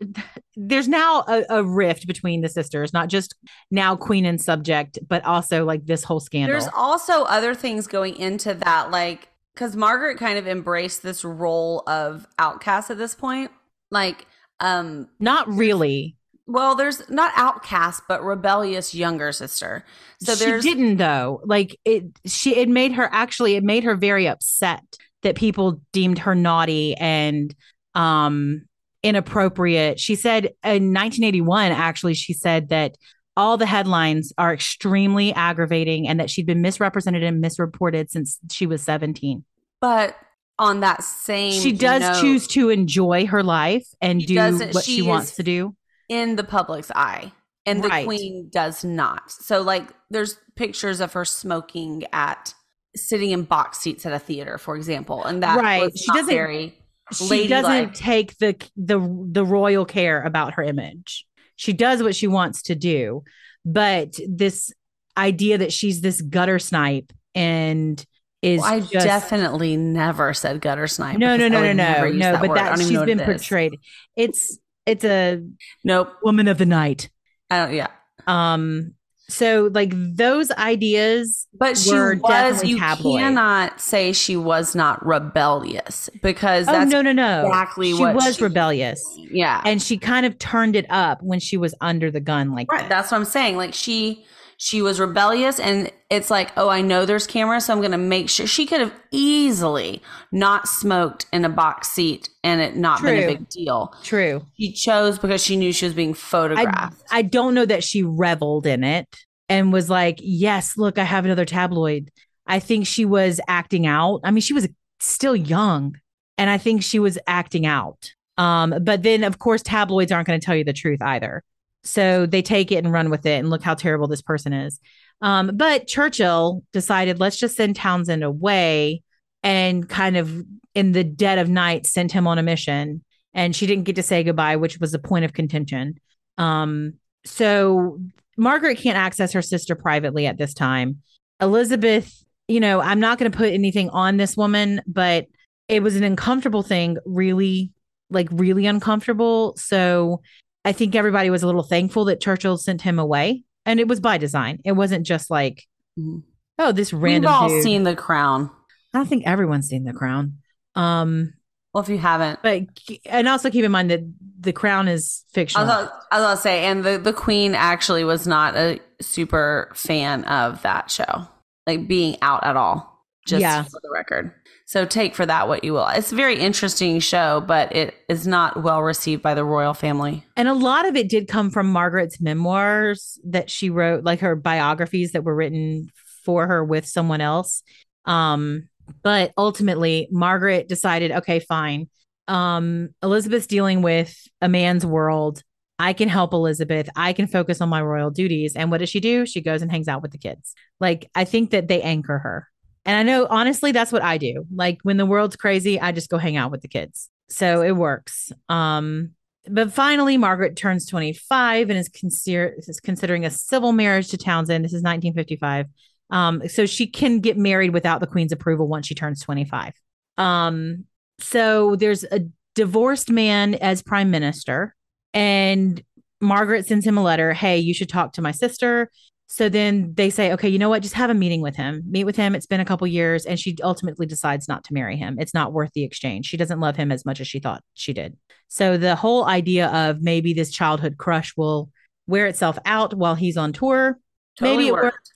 [0.58, 3.36] there's now a, a rift between the sisters, not just
[3.72, 6.60] now queen and subject, but also like this whole scandal.
[6.60, 11.82] There's also other things going into that, like because Margaret kind of embraced this role
[11.88, 13.50] of outcast at this point.
[13.90, 14.28] Like,
[14.60, 16.16] um, not really.
[16.48, 19.84] well, there's not outcast, but rebellious younger sister.
[20.22, 21.42] So she didn't though.
[21.44, 24.82] Like it she it made her actually it made her very upset
[25.24, 27.54] that people deemed her naughty and
[27.96, 28.64] um
[29.04, 30.00] inappropriate.
[30.00, 32.96] She said in 1981 actually she said that
[33.36, 38.66] all the headlines are extremely aggravating and that she'd been misrepresented and misreported since she
[38.66, 39.44] was 17.
[39.80, 40.16] but
[40.60, 44.36] on that same She does note, choose to enjoy her life and do
[44.74, 45.76] what she she wants to do.
[46.10, 47.32] in the public's eye.
[47.66, 48.06] And the Right.
[48.06, 49.30] queen does not.
[49.30, 52.54] So like there's pictures of her smoking at
[52.96, 55.24] sitting in box seats at a theater, for example.
[55.26, 55.82] And that Right.
[55.84, 56.74] was She doesn't- very
[57.14, 59.00] she doesn't take the the
[59.32, 61.26] the royal care about her image.
[61.56, 63.24] She does what she wants to do,
[63.66, 64.72] but this
[65.18, 68.04] idea that she's this gutter snipe and
[68.42, 71.18] is Well, I just, definitely never said gutter snipe.
[71.18, 72.58] no no no no no no, but word.
[72.58, 73.26] That she's been it is.
[73.26, 73.80] portrayed.
[74.16, 75.44] It's it's a
[75.84, 76.14] Nope.
[76.24, 77.10] woman of the night.
[77.50, 77.74] I don't.
[77.76, 77.88] Yeah.
[78.28, 78.94] Um,
[79.30, 82.64] so like those ideas But she were was.
[82.64, 83.20] You tabloid.
[83.20, 87.48] cannot say she was not rebellious because Oh that's no no no!
[87.48, 89.62] exactly she was she- rebellious, yeah.
[89.66, 92.82] and she kind of turned it up when she was under the gun like Right.
[92.82, 92.90] that.
[92.90, 93.58] That's what I'm saying.
[93.58, 94.26] Like she
[94.58, 98.30] she was rebellious and it's like, oh, I know there's cameras, so I'm gonna make
[98.30, 100.02] sure she could have easily
[100.32, 103.94] not smoked in a box seat and it not been a big deal.
[104.04, 104.46] True.
[104.60, 107.04] She chose because she knew she was being I, photographed.
[107.12, 109.08] I don't know that she reveled in it
[109.48, 112.10] and was like, yes, look, I have another tabloid.
[112.48, 114.22] I think she was acting out.
[114.24, 114.68] I mean, she was
[115.00, 115.98] still young
[116.38, 118.14] and I think she was acting out.
[118.38, 121.44] Um, but then, of course, tabloids aren't going to tell you the truth either.
[121.84, 124.80] So they take it and run with it and look how terrible this person is.
[125.22, 129.04] Um, but Churchill decided, let's just send Townsend away
[129.44, 130.44] and kind of
[130.76, 133.04] in the dead of night sent him on a mission.
[133.34, 136.00] And she didn't get to say goodbye, which was a point of contention.
[136.38, 136.94] Um,
[137.26, 138.00] so
[138.38, 141.02] Margaret can't access her sister privately at this time.
[141.42, 145.28] Elizabeth, you know, I'm not going to put anything on this woman, but
[145.68, 147.72] it was an uncomfortable thing, really,
[148.10, 149.56] like really uncomfortable.
[149.58, 150.22] So
[150.68, 153.44] I think everybody was a little thankful that Churchill sent him away.
[153.66, 154.60] And it was by design.
[154.66, 155.66] It wasn't just like,
[156.00, 156.24] Mhm.
[156.60, 157.30] oh, this random.
[157.32, 157.64] We've all dude.
[157.64, 158.50] seen The Crown.
[158.94, 160.38] I don't think everyone's seen The Crown.
[160.76, 161.34] Um,
[161.74, 162.64] Well, if you haven't, but
[163.06, 164.02] and also keep in mind that
[164.40, 165.68] The Crown is I fictional.
[165.68, 170.24] was, I was gonna say, and the, the Queen actually was not a super fan
[170.26, 171.28] of that show,
[171.68, 173.06] like being out at all.
[173.26, 173.64] Just Yeah.
[173.64, 174.32] for the record.
[174.68, 175.88] So take for that what you will.
[175.88, 180.26] It's a very interesting show, but it is not well received by the royal family.
[180.36, 184.36] And a lot of it did come from Margaret's memoirs that she wrote, like her
[184.36, 185.88] biographies that were written
[186.26, 187.64] for her with someone else.
[188.04, 188.68] Um,
[189.04, 191.88] but ultimately, Margaret decided, okay, fine.
[192.28, 195.44] Um, Elizabeth's dealing with a man's world.
[195.80, 196.90] I can help Elizabeth.
[196.94, 198.54] I can focus on my royal duties.
[198.54, 199.26] And what does she do?
[199.26, 200.56] She goes and hangs out with the kids.
[200.82, 202.50] Like, I think that they anchor her.
[202.88, 204.46] And I know, honestly, that's what I do.
[204.54, 207.10] Like, when the world's crazy, I just go hang out with the kids.
[207.30, 208.32] So it works.
[208.48, 209.12] Um,
[209.50, 214.64] but finally, Margaret turns 25 and is, consider- is considering a civil marriage to Townsend.
[214.64, 215.68] This is 1955.
[216.10, 219.74] Um, so she can get married without the Queen's approval once she turns 25.
[220.18, 220.86] Um,
[221.20, 222.22] so there's a
[222.56, 224.74] divorced man as prime minister,
[225.14, 225.84] and
[226.22, 228.90] Margaret sends him a letter Hey, you should talk to my sister.
[229.28, 230.82] So then they say, okay, you know what?
[230.82, 231.84] Just have a meeting with him.
[231.88, 232.34] Meet with him.
[232.34, 233.26] It's been a couple years.
[233.26, 235.18] And she ultimately decides not to marry him.
[235.20, 236.26] It's not worth the exchange.
[236.26, 238.18] She doesn't love him as much as she thought she did.
[238.48, 241.70] So the whole idea of maybe this childhood crush will
[242.08, 244.00] wear itself out while he's on tour.
[244.40, 245.12] Totally maybe it worked.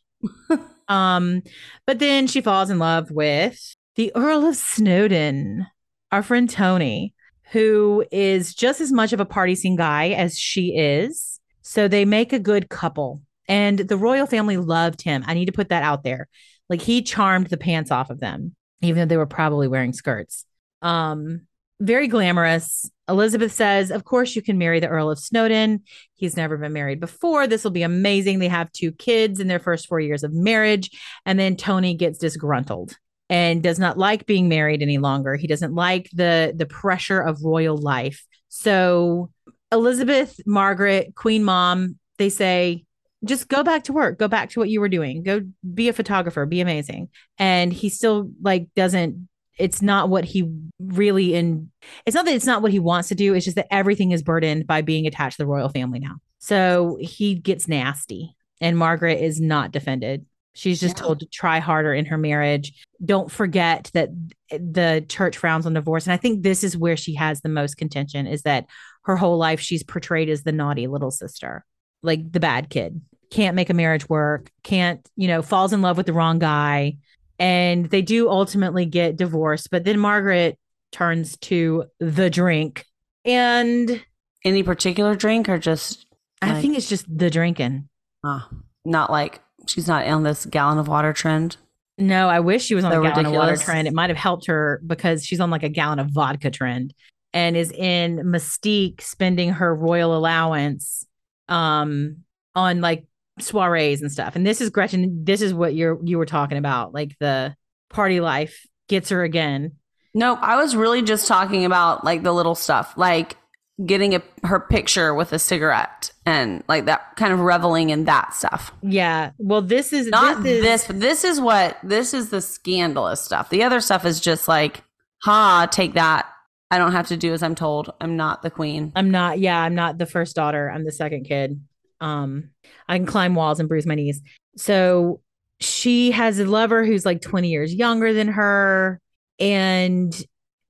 [0.49, 0.63] worked.
[0.89, 1.41] Um,
[1.87, 5.67] but then she falls in love with the Earl of Snowdon,
[6.11, 7.13] our friend Tony,
[7.51, 11.39] who is just as much of a party scene guy as she is.
[11.61, 13.21] So they make a good couple.
[13.47, 15.23] And the royal family loved him.
[15.27, 16.27] I need to put that out there.
[16.69, 20.45] Like he charmed the pants off of them, even though they were probably wearing skirts.
[20.81, 21.41] Um,
[21.81, 22.89] very glamorous.
[23.09, 25.81] Elizabeth says, Of course, you can marry the Earl of Snowdon.
[26.13, 27.47] He's never been married before.
[27.47, 28.39] This will be amazing.
[28.39, 30.91] They have two kids in their first four years of marriage.
[31.25, 32.95] And then Tony gets disgruntled
[33.29, 35.35] and does not like being married any longer.
[35.35, 38.25] He doesn't like the the pressure of royal life.
[38.49, 39.31] So
[39.71, 42.85] Elizabeth, Margaret, Queen Mom, they say,
[43.23, 45.41] just go back to work, go back to what you were doing, go
[45.73, 47.09] be a photographer, be amazing.
[47.37, 49.27] And he still like doesn't
[49.59, 50.49] it's not what he
[50.79, 51.69] really in
[52.05, 53.33] it's not that it's not what he wants to do.
[53.33, 56.15] It's just that everything is burdened by being attached to the royal family now.
[56.39, 60.25] So he gets nasty and margaret is not defended.
[60.53, 61.03] She's just Yeah.
[61.03, 62.73] told to try harder in her marriage.
[63.05, 64.09] Don't forget that
[64.49, 66.07] the church frowns on divorce.
[66.07, 68.65] And i think this is where she has the most contention is that
[69.03, 71.65] her whole life she's portrayed as the naughty little sister
[72.03, 72.99] like the bad kid
[73.31, 76.95] can't make a marriage work can't you know falls in love with the wrong guy
[77.39, 80.59] and they do ultimately get divorced but then margaret
[80.91, 82.85] turns to the drink.
[83.23, 84.03] And
[84.43, 86.05] Any particular drink or just
[86.41, 87.87] i think it's just the drinking.
[88.23, 88.41] Uh,
[88.83, 91.57] not like she's not on this gallon of water trend?
[91.97, 93.87] no i wish she was on So a gallon of water trend.
[93.87, 96.93] It might have helped her because she's on like a gallon of vodka trend
[97.33, 101.05] and is in Mustique spending her royal allowance
[101.47, 102.17] um
[102.55, 103.05] on like
[103.43, 106.93] soirees and stuff and this is gretchen this is what you're you were talking about
[106.93, 107.55] like the
[107.89, 109.73] party life gets her again
[110.13, 110.39] Nope.
[110.41, 113.37] I was really just talking about like the little stuff, like
[113.83, 118.33] getting a, her picture with a cigarette and like that kind of reveling in that
[118.33, 118.73] stuff.
[118.83, 119.31] Yeah.
[119.37, 120.61] Well, this is Not this.
[120.63, 123.49] this, Is, but this is what this is the scandalous stuff.
[123.49, 124.83] The other stuff is just like,
[125.23, 126.27] ha, take that.
[126.69, 127.91] I don't have to do as I'm told.
[127.99, 128.91] I'm not the queen.
[128.95, 129.39] I'm not.
[129.39, 130.69] Yeah, I'm not the first daughter.
[130.69, 131.61] I'm the second kid.
[132.01, 132.49] Um,
[132.87, 134.21] I can climb walls and bruise my knees.
[134.57, 135.21] So
[135.59, 138.99] she has a lover who's like 20 years younger than her,
[139.39, 140.13] and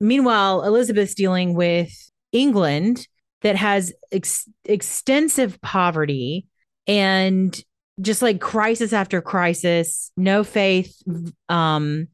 [0.00, 1.90] meanwhile, Elizabeth's dealing with
[2.32, 3.06] England
[3.42, 6.46] that has ex- extensive poverty
[6.86, 7.62] and
[8.00, 11.02] just like crisis after crisis, no faith.
[11.48, 12.08] Um,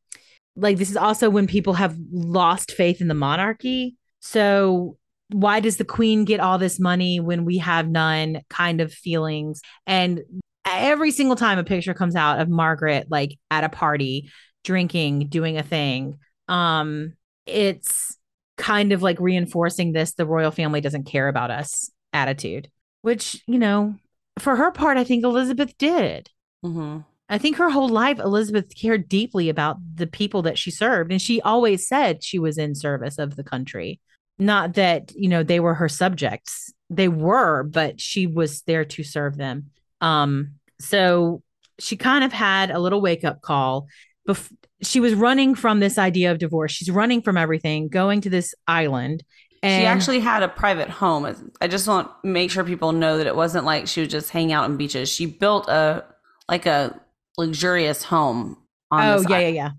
[0.57, 3.97] like this is also when people have lost faith in the monarchy.
[4.21, 4.97] So
[5.31, 9.61] why does the queen get all this money when we have none kind of feelings
[9.87, 10.23] and
[10.65, 14.31] every single time a picture comes out of margaret like at a party
[14.65, 16.19] drinking doing a thing
[16.49, 17.13] um
[17.47, 18.17] it's
[18.57, 22.69] kind of like reinforcing this the royal family doesn't care about us attitude
[23.03, 23.95] which you know
[24.39, 26.29] for her part i think elizabeth did
[26.65, 27.01] Mm-hmm.
[27.29, 31.13] I think her whole life, Elizabeth cared deeply about the people that she served.
[31.13, 34.01] And she always said she was in service of the country.
[34.39, 36.73] Not that, you know, they were her subjects.
[36.91, 39.71] They were, but she was there to serve them.
[40.01, 41.43] Um, so
[41.79, 43.89] she kind of had a little wake up call.
[44.29, 46.73] Bef- she was running from this idea of divorce.
[46.73, 49.25] She's running from everything, going to this island.
[49.63, 51.53] And she actually had a private home.
[51.61, 54.31] I just want to make sure people know that it wasn't like she would just
[54.31, 55.09] hang out on beaches.
[55.09, 56.05] She built a
[56.49, 57.01] like a
[57.37, 58.57] luxurious home
[58.91, 59.71] on oh, yeah, yeah, yeah.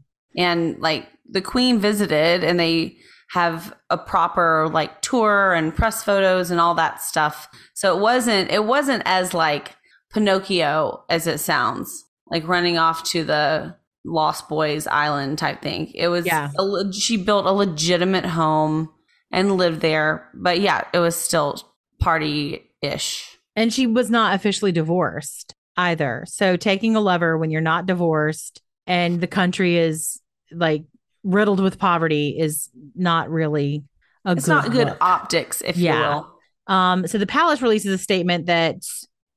[0.51, 2.97] and like the queen visited and they
[3.31, 8.49] have a proper like tour and press photos and all that stuff so it wasn't
[8.51, 9.75] it wasn't as like
[10.13, 13.75] pinocchio as it sounds like running off to the
[14.05, 16.49] lost boys island type thing it was Yeah.
[16.57, 18.89] a she built a legitimate home
[19.31, 21.61] and lived there but yeah it was still
[21.99, 26.23] party-ish And she was not officially divorced either.
[26.27, 30.19] So taking a lover when you're not divorced and the country is
[30.51, 30.83] like
[31.23, 33.83] riddled with poverty is not really
[34.25, 34.97] a it's good not good look.
[35.01, 35.93] optics if Yeah.
[35.93, 38.77] you will Um, so the palace releases a statement that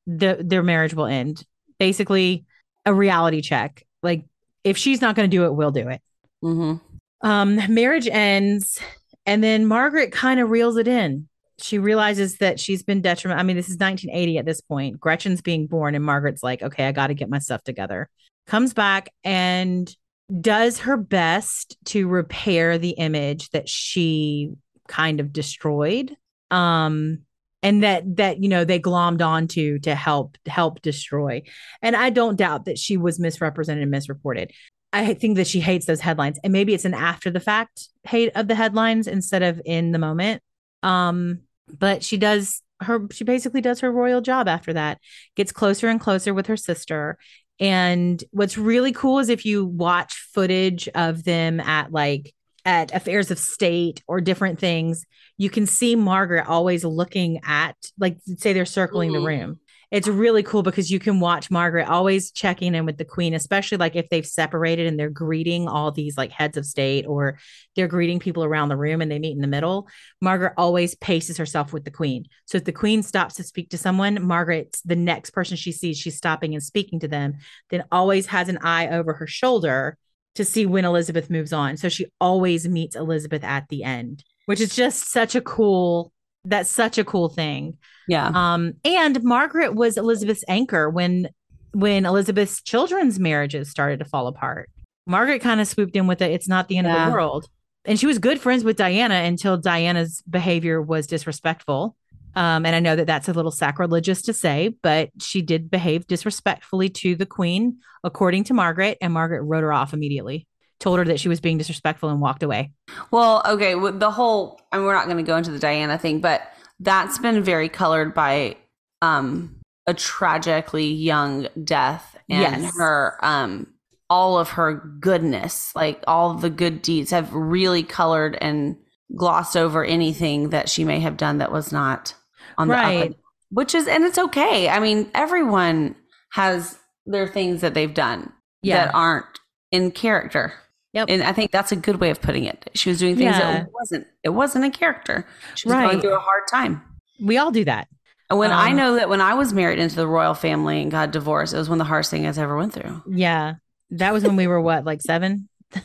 [0.06, 1.44] the, their marriage will end.
[1.78, 2.44] Basically,
[2.84, 3.84] a reality check.
[4.02, 4.24] Like,
[4.64, 6.00] if she's not going to do it, we'll do it.
[6.42, 6.74] hmm
[7.20, 8.80] Um, marriage ends,
[9.26, 11.28] and then Margaret kind of reels it in.
[11.58, 13.38] She realizes that she's been detriment.
[13.40, 14.98] I mean, this is 1980 at this point.
[15.00, 18.08] Gretchen's being born, and Margaret's like, okay, I got to get my stuff together.
[18.48, 19.94] Comes back and
[20.40, 24.52] does her best to repair the image that she
[24.88, 26.16] kind of destroyed.
[26.50, 27.20] Um,
[27.62, 31.42] and that that you know they glommed onto to help help destroy.
[31.80, 34.50] And I don't doubt that she was misrepresented and misreported.
[34.92, 38.32] I think that she hates those headlines, and maybe it's an after the fact hate
[38.34, 40.42] of the headlines instead of in the moment.
[40.82, 44.98] Um, but she does her she basically does her royal job after that.
[45.36, 47.16] Gets closer and closer with her sister.
[47.62, 52.34] And what's really cool is if you watch footage of them at like
[52.64, 55.04] at affairs of state or different things,
[55.38, 59.14] you can see Margaret always looking at like say they're circling Mhm.
[59.14, 59.60] the room
[59.92, 63.76] it's really cool because you can watch Margaret always checking in with the queen, especially
[63.76, 67.38] like if they've separated and they're greeting all these like heads of state or
[67.76, 69.86] they're greeting people around the room and they meet in the middle.
[70.18, 72.24] Margaret always paces herself with the queen.
[72.46, 75.98] So if the queen stops to speak to someone, Margaret's the next person she sees,
[75.98, 77.34] she's stopping and speaking to them,
[77.68, 79.98] then always has an eye over her shoulder
[80.36, 81.76] to see when Elizabeth moves on.
[81.76, 86.11] So she always meets Elizabeth at the end, which is just such a cool
[86.44, 87.78] that's such a cool thing.
[88.08, 88.30] Yeah.
[88.34, 91.28] Um, and Margaret was Elizabeth's anchor when
[91.72, 94.68] when Elizabeth's children's marriages started to fall apart.
[95.06, 96.30] Margaret kind of swooped in with it.
[96.30, 97.04] It's not the end Yeah.
[97.04, 97.48] of the world.
[97.84, 101.96] And she was good friends with Diana until Diana's behavior was disrespectful.
[102.34, 106.06] Um, and I know that that's a little sacrilegious to say, but she did behave
[106.06, 108.98] disrespectfully to the queen, according to Margaret.
[109.00, 110.46] And Margaret wrote her off immediately,
[110.82, 112.70] told her that she was being disrespectful and walked away.
[113.10, 116.20] Well, okay, the whole I mean we're not going to go into the Diana thing,
[116.20, 116.42] but
[116.80, 118.56] that's been very colored by
[119.00, 119.56] um
[119.86, 122.72] a tragically young death and Yes.
[122.76, 123.66] her um
[124.10, 128.76] all of her goodness, like all the good deeds have really colored and
[129.16, 132.14] glossed over anything that she may have done that was not
[132.58, 133.16] on the up Right.
[133.50, 134.68] which is and it's okay.
[134.68, 135.94] I mean, everyone
[136.32, 138.86] has their things that they've done Yeah.
[138.86, 139.26] that aren't
[139.70, 140.52] in character.
[140.92, 141.06] Yep.
[141.08, 142.68] And I think that's a good way of putting it.
[142.74, 143.52] She was doing things Yeah.
[143.52, 145.26] that wasn't it wasn't a character.
[145.54, 145.90] She was Right.
[145.90, 146.82] going through a hard time.
[147.20, 147.88] We all do that.
[148.28, 150.90] And when I Um, know that when I was married into the royal family and
[150.90, 153.02] got divorced, it was one of the hardest things I ever went through.
[153.08, 153.54] Yeah.
[153.90, 155.48] That was when we were what, like seven?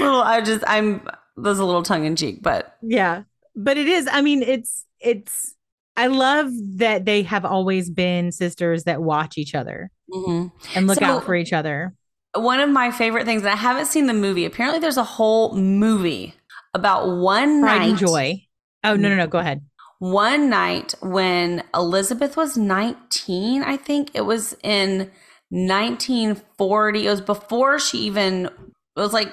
[0.00, 3.22] Well, I just I'm was a little tongue in cheek, but Yeah.
[3.54, 5.54] But it is, I mean, it's it's
[5.96, 10.50] I love that they have always been sisters that watch each other mhm.
[10.74, 11.94] and look So- out for each other.
[12.36, 14.44] One of my favorite things, and I haven't seen the movie.
[14.44, 16.34] Apparently, there's a whole movie
[16.74, 17.88] about one Pride night.
[17.90, 18.42] and joy.
[18.84, 19.26] Oh, no, no, no.
[19.26, 19.62] Go ahead.
[19.98, 25.10] one night when Elizabeth was 19, I think it was in
[25.50, 27.06] 1940.
[27.06, 28.52] It was before she even, it
[28.96, 29.32] was like,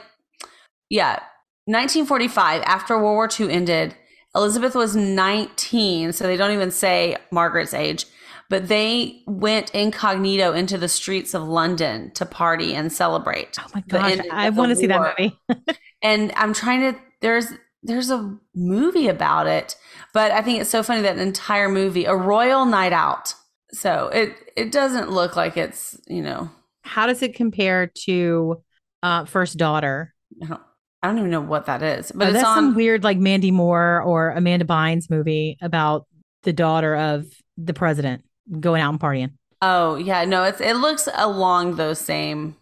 [0.89, 1.19] yeah,
[1.65, 3.95] 1945, after World War II ended.
[4.35, 8.05] Elizabeth was 19, so they don't even say Margaret's age,
[8.53, 13.57] but they went incognito into the streets of London to party and celebrate.
[13.59, 14.19] Oh my gosh.
[14.31, 15.35] I want to see that movie.
[16.03, 17.47] and I'm trying to there's
[17.81, 19.75] there's a movie about it,
[20.13, 23.33] but I think it's so funny that the entire movie, a royal night out.
[23.71, 26.51] So it it doesn't look like it's you know
[26.83, 28.61] How does it compare to
[29.01, 30.13] uh First Daughter?
[30.43, 30.61] I don't,
[31.01, 32.55] I don't even know what that is, but Oh, it's that's on.
[32.55, 36.05] some weird like Mandy Moore or Amanda Bynes movie about
[36.43, 37.25] the daughter of
[37.57, 38.23] the president
[38.59, 39.31] going out and partying.
[39.61, 42.55] oh yeah, no, it's it looks along those same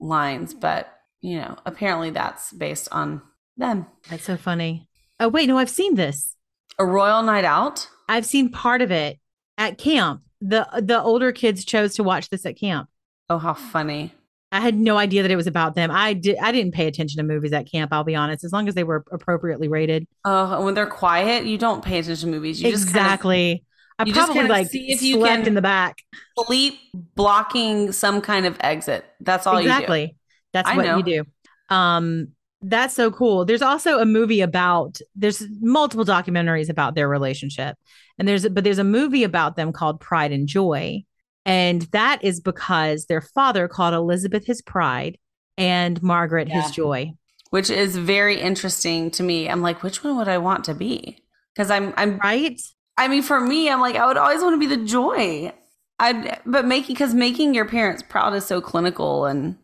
[0.00, 3.22] lines, but you know apparently that's based on
[3.56, 3.86] them.
[4.10, 4.88] That's so funny.
[5.20, 6.34] Oh, wait, no, I've seen this.
[6.78, 7.88] A royal night out.
[8.08, 9.18] I've seen part of it
[9.58, 10.22] at camp.
[10.40, 12.88] The the older kids chose to watch this at camp.
[13.28, 14.12] Oh, how funny!
[14.50, 15.90] I had no idea that it was about them.
[15.92, 18.66] I did I didn't pay attention to movies at camp, I'll be honest, as long
[18.68, 20.06] as they were appropriately rated.
[20.24, 22.60] Oh, when they're quiet, you don't pay attention to movies.
[22.60, 23.64] You just kind of exactly.
[24.02, 25.98] I you just probably like see if you slept can- in the back.
[26.46, 26.78] sleep
[27.14, 29.04] blocking some kind of exit.
[29.20, 29.72] That's all you do.
[29.72, 30.16] exactly.
[30.52, 30.96] That's I what know.
[30.98, 31.74] you do.
[31.74, 32.28] Um
[32.64, 33.44] that's so cool.
[33.44, 37.76] There's also a movie about there's multiple documentaries about their relationship.
[38.18, 41.04] And there's but there's a movie about them called Pride and Joy.
[41.44, 45.18] And that is because their father called Elizabeth his pride
[45.58, 46.62] and Margaret Yeah.
[46.62, 47.12] his joy.
[47.50, 49.48] Which is very interesting to me.
[49.48, 51.18] I'm like, which one would I want to be?
[51.54, 52.60] Because I'm I'm Right?
[53.04, 55.52] I mean, for me, I'm like, I would always want to be the joy.
[55.98, 59.56] I but making because making your parents proud is so clinical and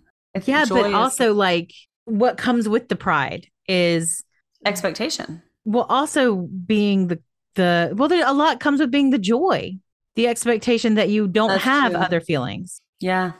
[0.45, 1.72] Yeah, but also like
[2.05, 4.22] what comes with the pride is
[4.64, 5.43] expectation.
[5.64, 6.36] well also
[6.66, 7.20] being the
[7.55, 9.76] the well there a lot comes with being the joy
[10.14, 12.01] the expectation that you don't That's have true.
[12.01, 13.32] other feelings Yeah,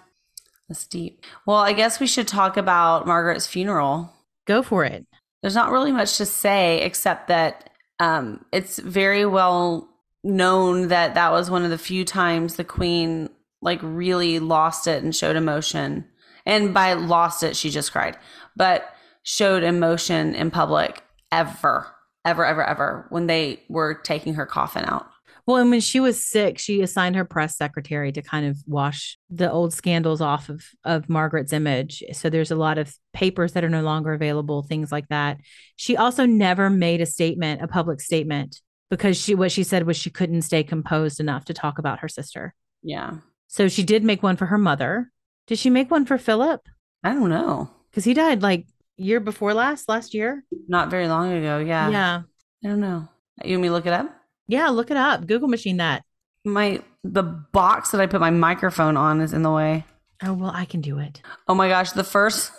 [0.69, 1.25] that's deep.
[1.47, 4.13] Well, I guess we should talk about Margaret's funeral.
[4.47, 5.07] go for it
[5.43, 7.71] there's not really much to say except that
[8.01, 9.89] um, it's very well
[10.25, 13.31] known that that was one of the few times the queen
[13.61, 16.05] like really lost it and showed emotion.
[16.47, 18.17] And by lost it she just cried
[18.59, 18.93] but
[19.23, 21.87] showed emotion in public ever
[22.27, 25.09] ever ever ever when they were taking her coffin out
[25.49, 29.17] well and when she was sick she assigned her press secretary to kind of wash
[29.31, 32.05] the old scandals off of of margaret's image.
[32.13, 35.39] So there's a lot of papers that are no longer available things like that.
[35.77, 39.97] She also never made a statement a public statement because she what she said was
[39.97, 42.55] she couldn't stay composed enough to talk about her sister.
[42.83, 43.15] Yeah.
[43.47, 45.11] So she did make one for her mother.
[45.47, 46.69] Did she make one for philip?
[47.03, 47.71] I don't know.
[47.91, 48.67] Because he died like
[48.99, 50.45] year before last last year?
[50.69, 51.89] Not very long ago yeah.
[51.89, 52.23] Yeah.
[52.63, 53.09] I don't know.
[53.43, 54.18] You want me to look it up
[54.49, 56.03] yeah look it up google machine that
[56.45, 59.85] my the box that I put my microphone on is in the way.
[60.23, 61.23] Oh well, I can do it.
[61.47, 62.53] Oh my gosh, the first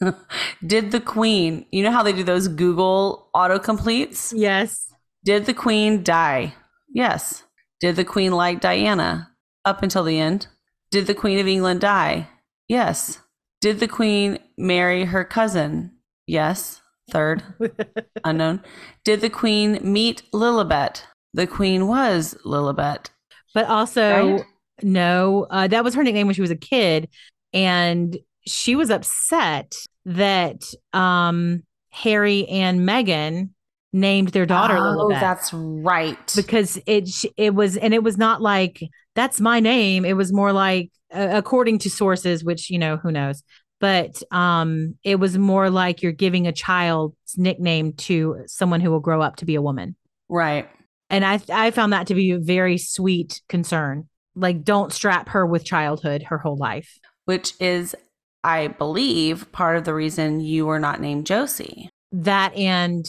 [0.66, 1.66] did the queen.
[1.70, 4.32] You know how they do those Google autocompletes?
[4.36, 4.86] Yes.
[5.24, 6.54] Did the queen die?
[6.92, 7.44] Yes.
[7.80, 9.30] Did the queen like Diana
[9.64, 10.46] up until the end?
[10.90, 12.28] Did the queen of England die?
[12.68, 13.18] Yes.
[13.60, 15.92] Did the queen marry her cousin?
[16.26, 16.80] Yes.
[17.10, 17.42] Third,
[18.24, 18.62] unknown.
[19.04, 21.02] Did the queen meet Lilibet?
[21.36, 23.10] The queen was Lilibet.
[23.54, 24.44] But also, Right?
[24.82, 27.08] no, uh, that was her nickname when she was a kid,
[27.52, 28.16] and
[28.46, 29.76] she was upset
[30.06, 33.50] that um, Harry and Meghan
[33.92, 36.32] named their daughter Oh, Lilibet that's right.
[36.34, 38.80] because it it was and it was not like
[39.14, 40.04] that's my name.
[40.04, 43.42] It was more like uh, according to sources, which you know who knows.
[43.78, 49.00] But um, it was more like you're giving a child's nickname to someone who will
[49.00, 49.96] grow up to be a woman.
[50.30, 50.66] right.
[51.10, 54.08] And I I found that to be a very sweet concern.
[54.34, 56.98] Like don't strap her with childhood her whole life.
[57.24, 57.96] Which is,
[58.44, 61.90] I believe, part of the reason you were not named Josie.
[62.12, 63.06] That and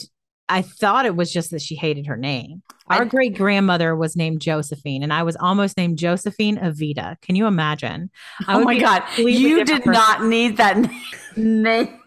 [0.48, 2.62] I thought it was just that she hated her name.
[2.86, 7.20] Our great grandmother was named Josephine, and I was almost named Josephine Evita.
[7.20, 8.10] Can you imagine?
[8.48, 9.02] Oh my God.
[9.18, 9.92] You did person.
[9.92, 10.90] not need that
[11.36, 12.00] name.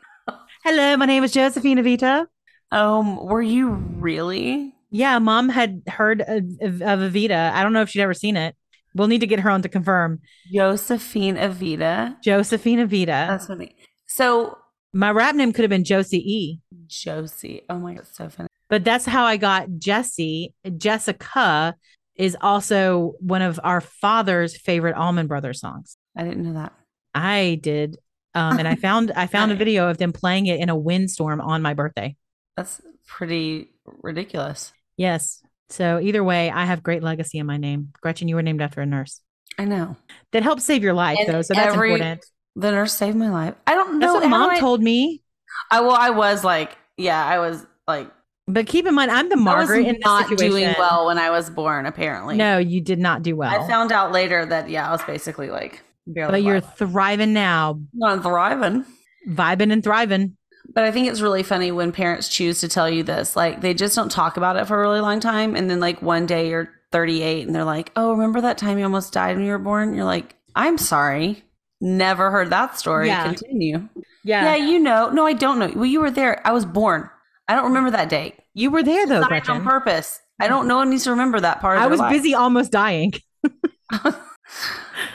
[0.64, 2.26] Hello, my name is Josephine Evita.
[2.72, 4.74] Um, were you really?
[4.92, 7.52] Yeah, mom had heard of, of, of Evita.
[7.52, 8.56] I don't know if she'd ever seen it.
[8.94, 10.20] We'll need to get her on to confirm.
[10.54, 12.22] Josephine Evita.
[12.22, 13.06] Josephine Evita.
[13.08, 13.76] That's funny.
[14.06, 14.58] So
[14.94, 16.60] my rap name could have been Josie E.
[16.88, 17.62] Josie.
[17.70, 18.50] Oh my god, so funny.
[18.68, 20.54] but that's how I got Jessie.
[20.78, 21.76] Jessica
[22.16, 25.96] is also one of our father's favorite Allman Brothers songs.
[26.18, 26.74] I didn't know that.
[27.16, 27.96] I did,
[28.36, 31.40] um, and I found I found a video of them playing it in a windstorm
[31.40, 32.18] on my birthday.
[32.58, 34.74] That's pretty ridiculous.
[35.02, 35.42] Yes.
[35.70, 37.92] So either way, I have great legacy in my name.
[38.02, 39.22] Gretchen, you were named after a nurse
[39.58, 39.96] I know.
[40.32, 41.42] that helped save your life, And though.
[41.42, 42.26] So that's every- important.
[42.56, 43.56] The nurse saved my life.
[43.66, 44.20] I don't That's know.
[44.20, 45.24] what mom I, told me.
[45.72, 48.12] I well, I was like, yeah, I was like,
[48.48, 51.86] But keep in mind, I'm the Margaret was not doing well when I was born.
[51.86, 53.50] Apparently, No, you did not do well.
[53.50, 56.32] I found out later that yeah, I was basically like barely.
[56.32, 58.84] but you're thriving now, not thriving.
[59.30, 60.36] vibing and thriving.
[60.74, 63.36] But I think it's really funny when parents choose to tell you this.
[63.36, 66.02] Like they just don't talk about it for a really long time, and then like
[66.02, 69.46] one day you're 38 and they're like, "Oh, remember that time you almost died when
[69.46, 71.44] you were born?" You're like, "I'm sorry,
[71.80, 73.24] never heard that story." Yeah.
[73.26, 73.88] Continue.
[74.24, 74.56] Yeah.
[74.56, 75.10] Yeah, you know.
[75.10, 75.72] No, I don't know.
[75.76, 76.46] Well, you were there.
[76.46, 77.10] I was born.
[77.48, 78.36] I don't remember that date.
[78.54, 79.58] You were there though, Gretchen.
[79.58, 80.22] on purpose.
[80.40, 80.68] I don't.
[80.68, 81.78] know one needs to remember that part.
[81.78, 82.12] Of I was life.
[82.12, 83.14] busy almost dying.
[83.92, 84.22] oh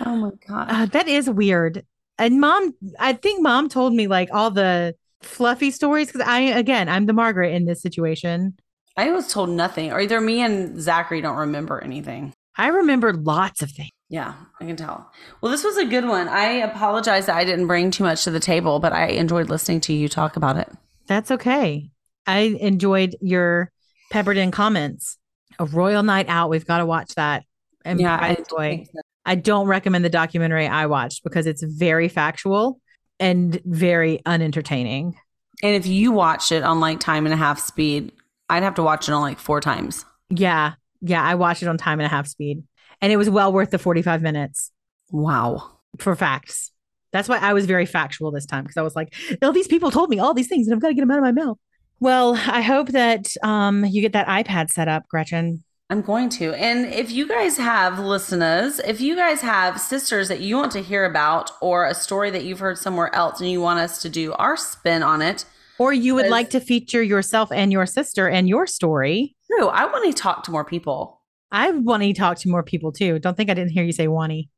[0.04, 0.66] my god.
[0.70, 1.84] Uh, that is weird.
[2.18, 4.94] And mom, I think mom told me like all the
[5.26, 8.56] fluffy stories because I, again, I'm the Margaret in this situation.
[8.96, 12.32] I was told nothing, or either me and Zachary don't remember anything.
[12.56, 13.90] I remember lots of things.
[14.08, 15.10] Yeah, I can tell.
[15.40, 16.28] Well, this was a good one.
[16.28, 19.80] I apologize that I didn't bring too much to the table, but I enjoyed listening
[19.82, 20.70] to you talk about it.
[21.06, 21.90] That's okay.
[22.26, 23.70] I enjoyed your
[24.10, 25.18] peppered in comments.
[25.58, 26.50] A royal night out.
[26.50, 27.44] We've got to watch that.
[27.84, 29.00] And yeah, I think so.
[29.24, 32.80] I don't recommend the documentary I watched because it's very factual
[33.18, 35.16] and very unentertaining.
[35.62, 38.12] And if you watched it on like time and a half speed,
[38.48, 40.04] I'd have to watch it on like four times.
[40.28, 40.74] Yeah.
[41.00, 41.22] Yeah.
[41.22, 42.62] I watched it on time and a half speed
[43.00, 44.70] and it was well worth the 45 minutes
[45.10, 45.78] Wow.
[45.98, 46.72] for facts.
[47.12, 49.90] That's why I was very factual this time because I was like, all these people
[49.90, 51.56] told me all these things and I've got to get them out of my mouth.
[52.00, 55.64] Well, I hope that um, you get that iPad set up, Gretchen.
[55.88, 56.52] I'm going to.
[56.54, 60.82] And if you guys have listeners, if you guys have sisters that you want to
[60.82, 64.08] hear about or a story that you've heard somewhere else and you want us to
[64.08, 65.44] do our spin on it,
[65.78, 69.36] Or you would like to feature yourself and your sister and your story.
[69.46, 71.22] true, I want to talk to more people.
[71.52, 73.20] I want to talk to more people too.
[73.20, 74.50] Don't think I didn't hear you say Wani.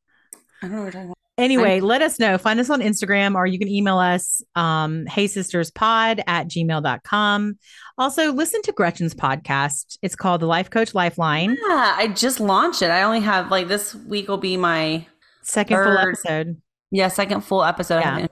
[0.62, 1.14] I don't know what we're talking about.
[1.38, 2.36] Anyway, let us know.
[2.36, 7.58] Find us on Instagram or you can email us um, hey sisters pod at gmail.com.
[7.96, 9.98] Also, listen to Gretchen's podcast.
[10.02, 11.50] It's called The Life Coach Lifeline.
[11.68, 12.90] Yeah, I just launched it.
[12.90, 15.06] I only have like this week will be my
[15.42, 16.60] Second full episode.
[16.90, 18.26] yeah second full episode, Yeah.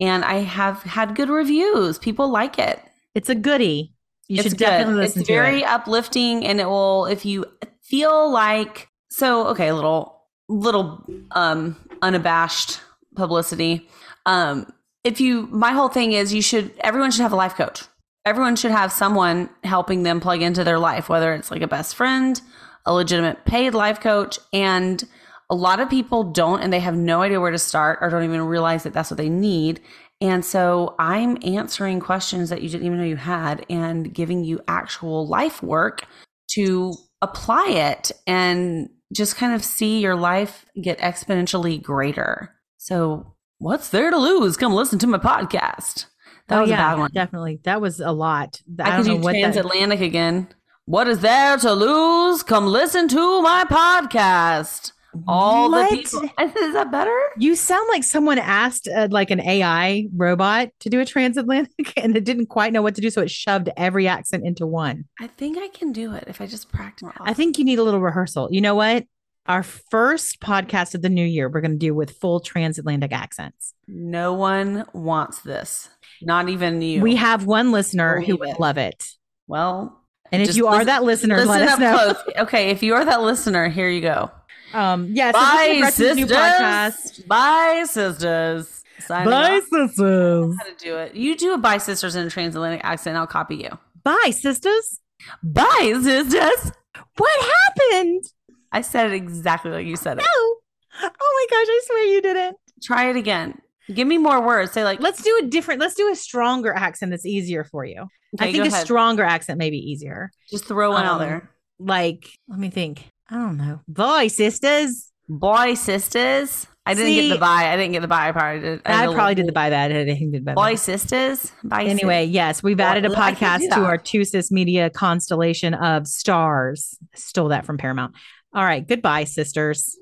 [0.00, 1.98] and I have had good reviews.
[1.98, 2.80] People like it.
[3.14, 3.92] It's a goodie.
[4.28, 5.50] You it's should definitely listen It's to very it.
[5.60, 7.44] Very uplifting, and it will if you
[7.82, 9.48] feel like so.
[9.48, 12.80] Okay, a little little um unabashed
[13.16, 13.88] publicity.
[14.26, 14.72] Um,
[15.04, 16.72] if you, my whole thing is you should.
[16.80, 17.84] Everyone should have a life coach.
[18.24, 21.96] Everyone should have someone helping them plug into their life, whether it's like a best
[21.96, 22.40] friend,
[22.86, 25.02] a legitimate paid life coach, and
[25.50, 28.24] a lot of people don't, and they have no idea where to start or don't
[28.24, 29.80] even realize that that's what they need.
[30.20, 34.60] And so I'm answering questions that you didn't even know you had and giving you
[34.68, 36.06] actual life work
[36.52, 42.54] to apply it and just kind of see your life get exponentially greater.
[42.78, 44.56] So, what's there to lose?
[44.56, 46.06] Come listen to my podcast.
[46.48, 47.10] That Oh, was yeah, a bad one.
[47.14, 47.60] Definitely.
[47.64, 48.60] That was a lot.
[48.80, 50.48] I, I, could do what that- transatlantic again.
[50.84, 52.42] What is there to lose?
[52.42, 54.90] Come listen to my podcast.
[55.28, 55.90] All What?
[55.90, 56.22] the people.
[56.38, 57.16] Is that better?
[57.38, 62.16] You sound like someone asked uh, like an AI robot to do a transatlantic and
[62.16, 63.10] it didn't quite know what to do.
[63.10, 65.04] So it shoved every accent into one.
[65.20, 67.08] I think I can do it if I just practice.
[67.20, 68.48] I think you need a little rehearsal.
[68.50, 69.04] You know what?
[69.46, 73.74] Our first podcast of the new year, we're going to do with full transatlantic accents.
[73.88, 75.88] No one wants this.
[76.22, 77.00] Not even you.
[77.00, 78.60] We have one listener who would it.
[78.60, 79.04] love it.
[79.48, 80.00] well,
[80.30, 82.14] And if you are that listener, listen let us know.
[82.14, 82.36] close.
[82.46, 84.30] Okay, if you are that listener, here you go.
[84.74, 86.92] Um, yeah, so Bye, this is Gretchen's new podcast.
[86.92, 87.24] sisters.
[87.26, 88.84] Bye, sisters.
[89.00, 89.62] Signing Bye, off.
[89.64, 90.56] sisters.
[90.58, 91.14] How to do it?
[91.14, 93.16] You do a bye, sisters in a transatlantic accent.
[93.16, 93.70] I'll copy you.
[94.04, 95.00] Bye, sisters.
[95.42, 96.72] Bye, sisters.
[97.16, 97.52] What
[97.90, 98.24] happened?
[98.72, 100.22] I said it exactly like you said it.
[100.22, 100.56] No.
[101.02, 102.56] Oh my gosh, I swear you didn't.
[102.82, 103.58] Try it again.
[103.92, 104.72] Give me more words.
[104.72, 108.02] Say like, Let's do a different, let's do a stronger accent that's easier for you.
[108.36, 108.84] okay, I think a ahead.
[108.84, 110.30] stronger accent may be easier.
[110.50, 111.50] Just throw one out Um, there.
[111.78, 113.08] Like, let me think.
[113.32, 113.80] I don't know.
[113.88, 115.10] Boy, sisters.
[115.26, 116.66] Boy, sisters.
[116.84, 117.72] I didn't get the buy.
[117.72, 118.56] I didn't get the buy part.
[118.56, 119.90] I, did, I, did a probably did the buy that.
[119.90, 120.56] I didn't did better.
[120.56, 121.50] Boy, sisters.
[121.64, 121.84] Bye.
[121.84, 126.98] Anyway, yes, we've added a podcast to our Two Sis Media constellation of stars.
[127.14, 128.14] Stole that from Paramount.
[128.52, 128.86] All right.
[128.86, 129.96] Goodbye, sisters.